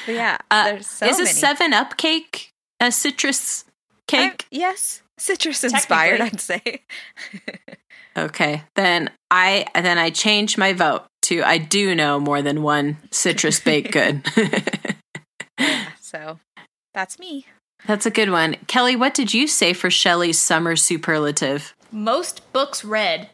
[0.09, 3.65] Yeah, Uh, there's so is a seven up cake a citrus
[4.13, 4.47] I'm- cake?
[4.51, 6.21] yes, citrus inspired.
[6.21, 6.83] I'd say.
[8.17, 12.99] Okay, then I then I change my vote to I do know more than one
[13.11, 14.23] citrus baked good.
[15.59, 16.39] Yeah, so
[16.95, 17.47] that's me.
[17.87, 18.57] That's a good one.
[18.67, 21.75] Kelly, what did you say for Shelley's summer superlative?
[21.91, 23.29] Most books read.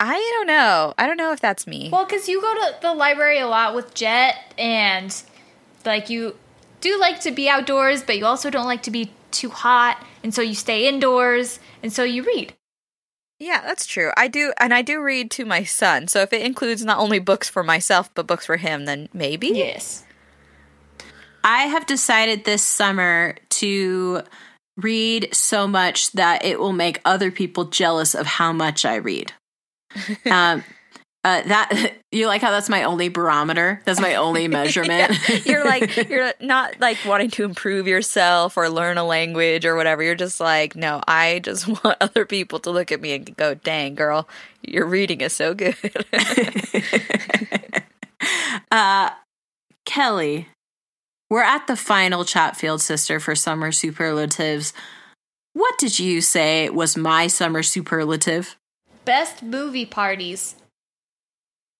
[0.00, 0.94] I don't know.
[0.96, 1.88] I don't know if that's me.
[1.90, 5.14] Well, because you go to the library a lot with Jet, and
[5.84, 6.36] like you
[6.80, 10.32] do like to be outdoors, but you also don't like to be too hot, and
[10.32, 12.54] so you stay indoors, and so you read.
[13.38, 14.10] Yeah, that's true.
[14.16, 16.08] I do, and I do read to my son.
[16.08, 19.48] So if it includes not only books for myself but books for him, then maybe.
[19.48, 20.04] Yes.
[21.44, 24.22] I have decided this summer to
[24.76, 29.32] read so much that it will make other people jealous of how much I read.
[30.30, 30.64] um,
[31.28, 33.82] uh, that you like how that's my only barometer.
[33.84, 35.12] That's my only measurement.
[35.46, 40.02] You're like you're not like wanting to improve yourself or learn a language or whatever.
[40.02, 43.54] You're just like, no, I just want other people to look at me and go,
[43.54, 44.28] "Dang, girl,
[44.62, 45.76] your reading is so good."
[48.70, 49.10] uh,
[49.84, 50.48] Kelly,
[51.28, 54.72] we're at the final Chatfield sister for summer superlatives.
[55.52, 58.56] What did you say was my summer superlative?
[59.04, 60.54] Best movie parties.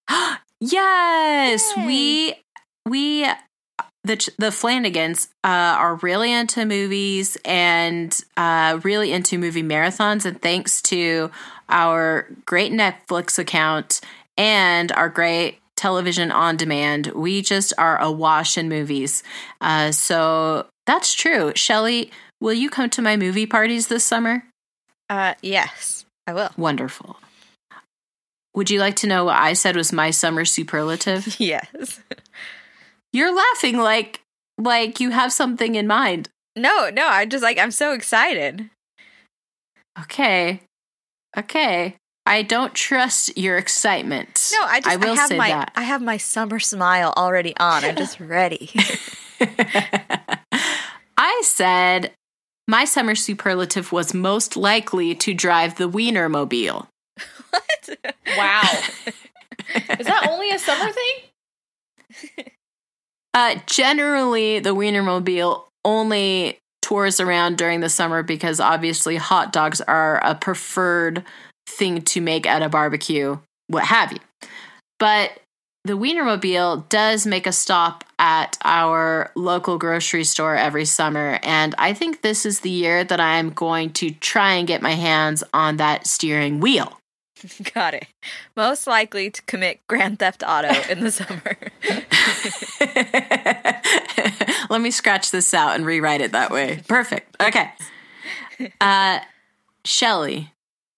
[0.60, 1.86] Yes, Yay.
[1.86, 2.34] we
[2.84, 3.22] we
[4.02, 5.46] the the Flanagans uh,
[5.78, 10.24] are really into movies and uh, really into movie marathons.
[10.24, 11.30] And thanks to
[11.68, 14.00] our great Netflix account
[14.36, 19.22] and our great television on demand, we just are awash in movies.
[19.60, 21.52] Uh, so that's true.
[21.54, 24.42] Shelly, will you come to my movie parties this summer?
[25.08, 26.50] uh, yes, I will.
[26.56, 27.16] Wonderful.
[28.58, 31.36] Would you like to know what I said was my summer superlative?
[31.38, 32.00] Yes.
[33.12, 34.20] You're laughing like
[34.58, 36.28] like you have something in mind.
[36.56, 38.68] No, no, I just like I'm so excited.
[40.00, 40.60] Okay.
[41.36, 41.94] Okay.
[42.26, 44.50] I don't trust your excitement.
[44.52, 45.72] No, I just I, will have say my that.
[45.76, 47.84] I have my summer smile already on.
[47.84, 48.72] I'm just ready.
[51.16, 52.10] I said
[52.66, 56.88] my summer superlative was most likely to drive the Wienermobile.
[57.50, 58.14] What?
[58.36, 58.62] Wow.
[59.98, 62.48] Is that only a summer thing?
[63.34, 70.18] Uh, generally, the Wienermobile only tours around during the summer because obviously hot dogs are
[70.24, 71.24] a preferred
[71.68, 73.38] thing to make at a barbecue,
[73.68, 74.18] what have you.
[74.98, 75.38] But
[75.84, 81.38] the Wienermobile does make a stop at our local grocery store every summer.
[81.42, 84.92] And I think this is the year that I'm going to try and get my
[84.94, 86.97] hands on that steering wheel.
[87.74, 88.06] Got it.
[88.56, 91.56] Most likely to commit Grand Theft Auto in the summer.
[94.70, 96.82] Let me scratch this out and rewrite it that way.
[96.86, 97.40] Perfect.
[97.42, 97.70] Okay.
[98.80, 99.20] Uh,
[99.84, 100.52] Shelly,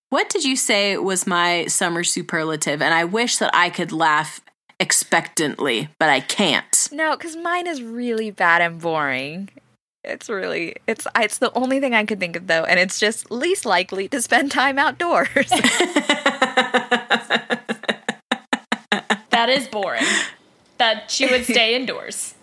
[0.08, 2.82] what did you say was my summer superlative?
[2.82, 4.40] And I wish that I could laugh
[4.80, 6.88] expectantly, but I can't.
[6.90, 9.50] No, because mine is really bad and boring.
[10.10, 13.30] It's really it's it's the only thing I could think of though, and it's just
[13.30, 15.28] least likely to spend time outdoors.
[19.30, 20.04] That is boring.
[20.78, 22.34] that she would stay indoors.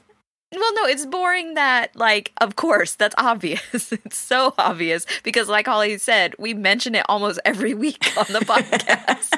[0.53, 3.61] Well, no, it's boring that like of course that's obvious.
[3.91, 8.39] it's so obvious because like Holly said, we mention it almost every week on the
[8.39, 9.33] podcast.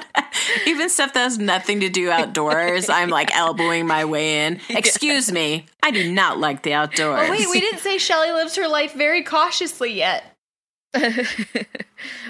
[0.68, 4.60] Even stuff that has nothing to do outdoors, I'm like elbowing my way in.
[4.70, 7.28] Excuse me, I do not like the outdoors.
[7.28, 10.24] Oh, wait, we didn't say Shelly lives her life very cautiously yet.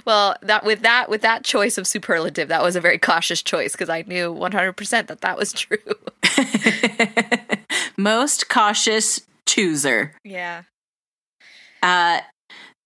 [0.06, 3.74] well, that with that with that choice of superlative, that was a very cautious choice
[3.74, 5.78] because I knew 100% that that was true.
[8.00, 10.16] Most cautious chooser.
[10.24, 10.64] yeah.
[11.84, 12.22] Uh,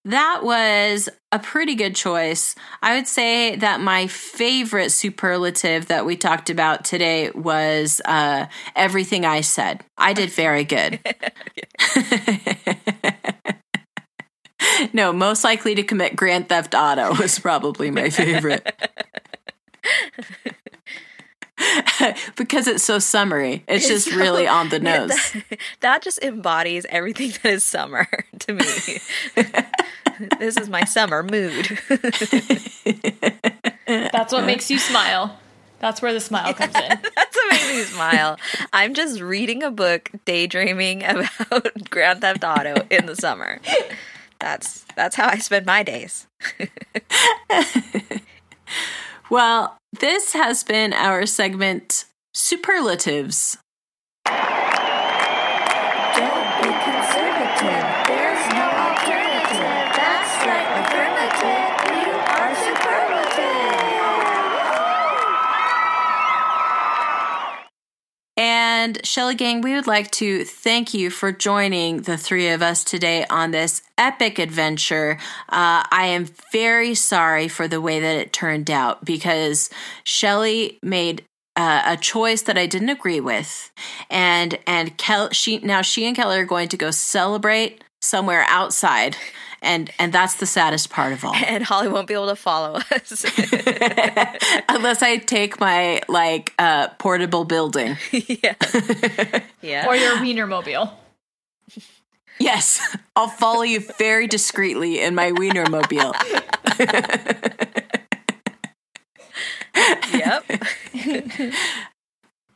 [0.05, 2.55] that was a pretty good choice.
[2.82, 9.24] I would say that my favorite superlative that we talked about today was uh, everything
[9.24, 9.86] I said.
[9.97, 10.99] I did very good.
[14.93, 18.74] no, most likely to commit Grand Theft Auto was probably my favorite.
[22.36, 23.64] because it's so summery.
[23.68, 25.10] It's just So- really on the nose.
[25.10, 28.08] that, that just embodies everything that is summer
[28.39, 28.66] to me.
[30.39, 31.80] this is my summer mood.
[33.86, 35.39] That's what makes you smile.
[35.80, 36.82] That's where the smile comes in.
[37.16, 38.38] That's what makes me smile.
[38.72, 43.60] I'm just reading a book, daydreaming about Grand Theft Auto in the summer.
[44.39, 46.28] That's that's how I spend my days.
[49.30, 53.57] Well, this has been our segment Superlatives.
[68.45, 72.83] And Shelly Gang, we would like to thank you for joining the three of us
[72.83, 75.17] today on this epic adventure.
[75.47, 79.69] Uh, I am very sorry for the way that it turned out because
[80.03, 81.23] Shelly made
[81.55, 83.71] uh, a choice that I didn't agree with,
[84.09, 89.15] and and Kel, she now she and Kelly are going to go celebrate somewhere outside,
[89.64, 91.34] and and that's the saddest part of all.
[91.34, 93.26] And Holly won't be able to follow us.
[94.70, 97.97] Unless I take my like uh, portable building.
[98.11, 98.55] yeah.
[99.61, 99.88] Yeah.
[99.88, 100.93] Or your wiener mobile.
[102.39, 106.14] Yes, I'll follow you very discreetly in my Wienermobile.
[110.14, 111.53] yep.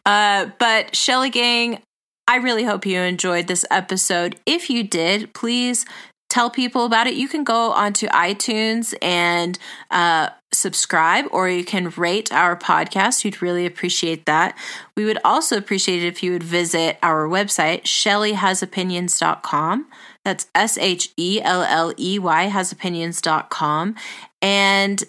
[0.08, 1.82] Uh, but Shelly Gang,
[2.30, 4.40] I really hope you enjoyed this episode.
[4.46, 5.86] If you did, please
[6.30, 7.16] tell people about it.
[7.16, 9.58] You can go onto iTunes and
[9.92, 13.24] uh, subscribe, or you can rate our podcast.
[13.24, 14.58] We'd really appreciate that.
[14.96, 19.88] We would also appreciate it if you would visit our website, shellyhasopinions.com.
[20.26, 23.96] That's S H E L L E Y hasopinions.com.
[24.42, 25.04] And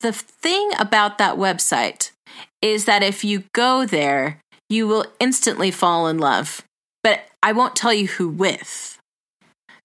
[0.00, 2.10] the thing about that website
[2.60, 6.62] is that if you go there, you will instantly fall in love.
[7.02, 8.98] But I won't tell you who with.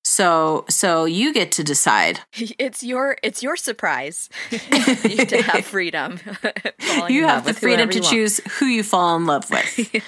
[0.08, 2.22] So so you get to decide.
[2.60, 4.30] It's your it's your surprise.
[4.52, 4.58] you
[5.34, 6.20] to have freedom.
[7.10, 10.04] You have the freedom to choose who you fall in love with.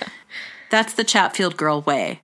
[0.69, 2.21] That's the Chatfield girl way.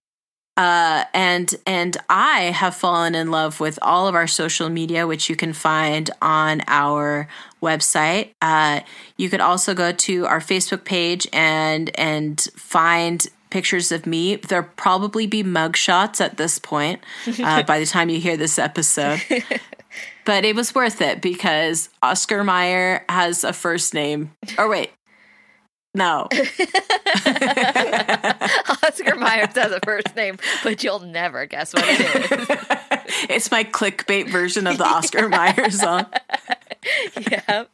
[0.57, 5.29] Uh, and and I have fallen in love with all of our social media, which
[5.29, 7.27] you can find on our
[7.61, 8.31] website.
[8.41, 8.81] Uh,
[9.17, 14.35] you could also go to our Facebook page and and find pictures of me.
[14.35, 17.01] There'll probably be mugshots at this point
[17.39, 19.21] uh, by the time you hear this episode.
[20.25, 24.31] But it was worth it because Oscar Mayer has a first name.
[24.57, 24.89] Or wait,
[25.93, 26.27] no.
[28.83, 33.27] Oscar Myers has a first name, but you'll never guess what it is.
[33.29, 36.07] it's my clickbait version of the Oscar Mayer song.
[37.31, 37.69] yep.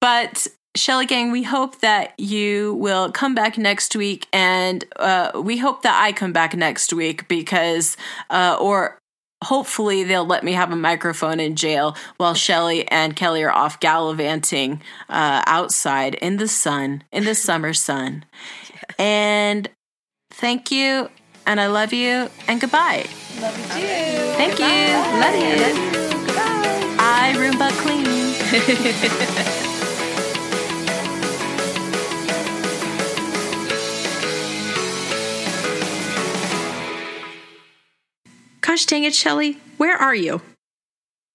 [0.00, 5.56] But Shelly Gang, we hope that you will come back next week, and uh, we
[5.56, 7.96] hope that I come back next week because,
[8.30, 8.96] uh, or
[9.42, 13.80] hopefully, they'll let me have a microphone in jail while Shelly and Kelly are off
[13.80, 18.24] gallivanting uh, outside in the sun, in the summer sun.
[18.98, 19.70] And
[20.32, 21.08] thank you,
[21.46, 23.06] and I love you, and goodbye.
[23.40, 23.78] Love you too.
[24.36, 24.66] Thank you.
[25.20, 26.26] Love you.
[26.26, 26.96] Goodbye.
[26.98, 29.66] I Roomba clean.
[38.70, 39.56] Gosh dang it, Shelly.
[39.78, 40.42] Where are you?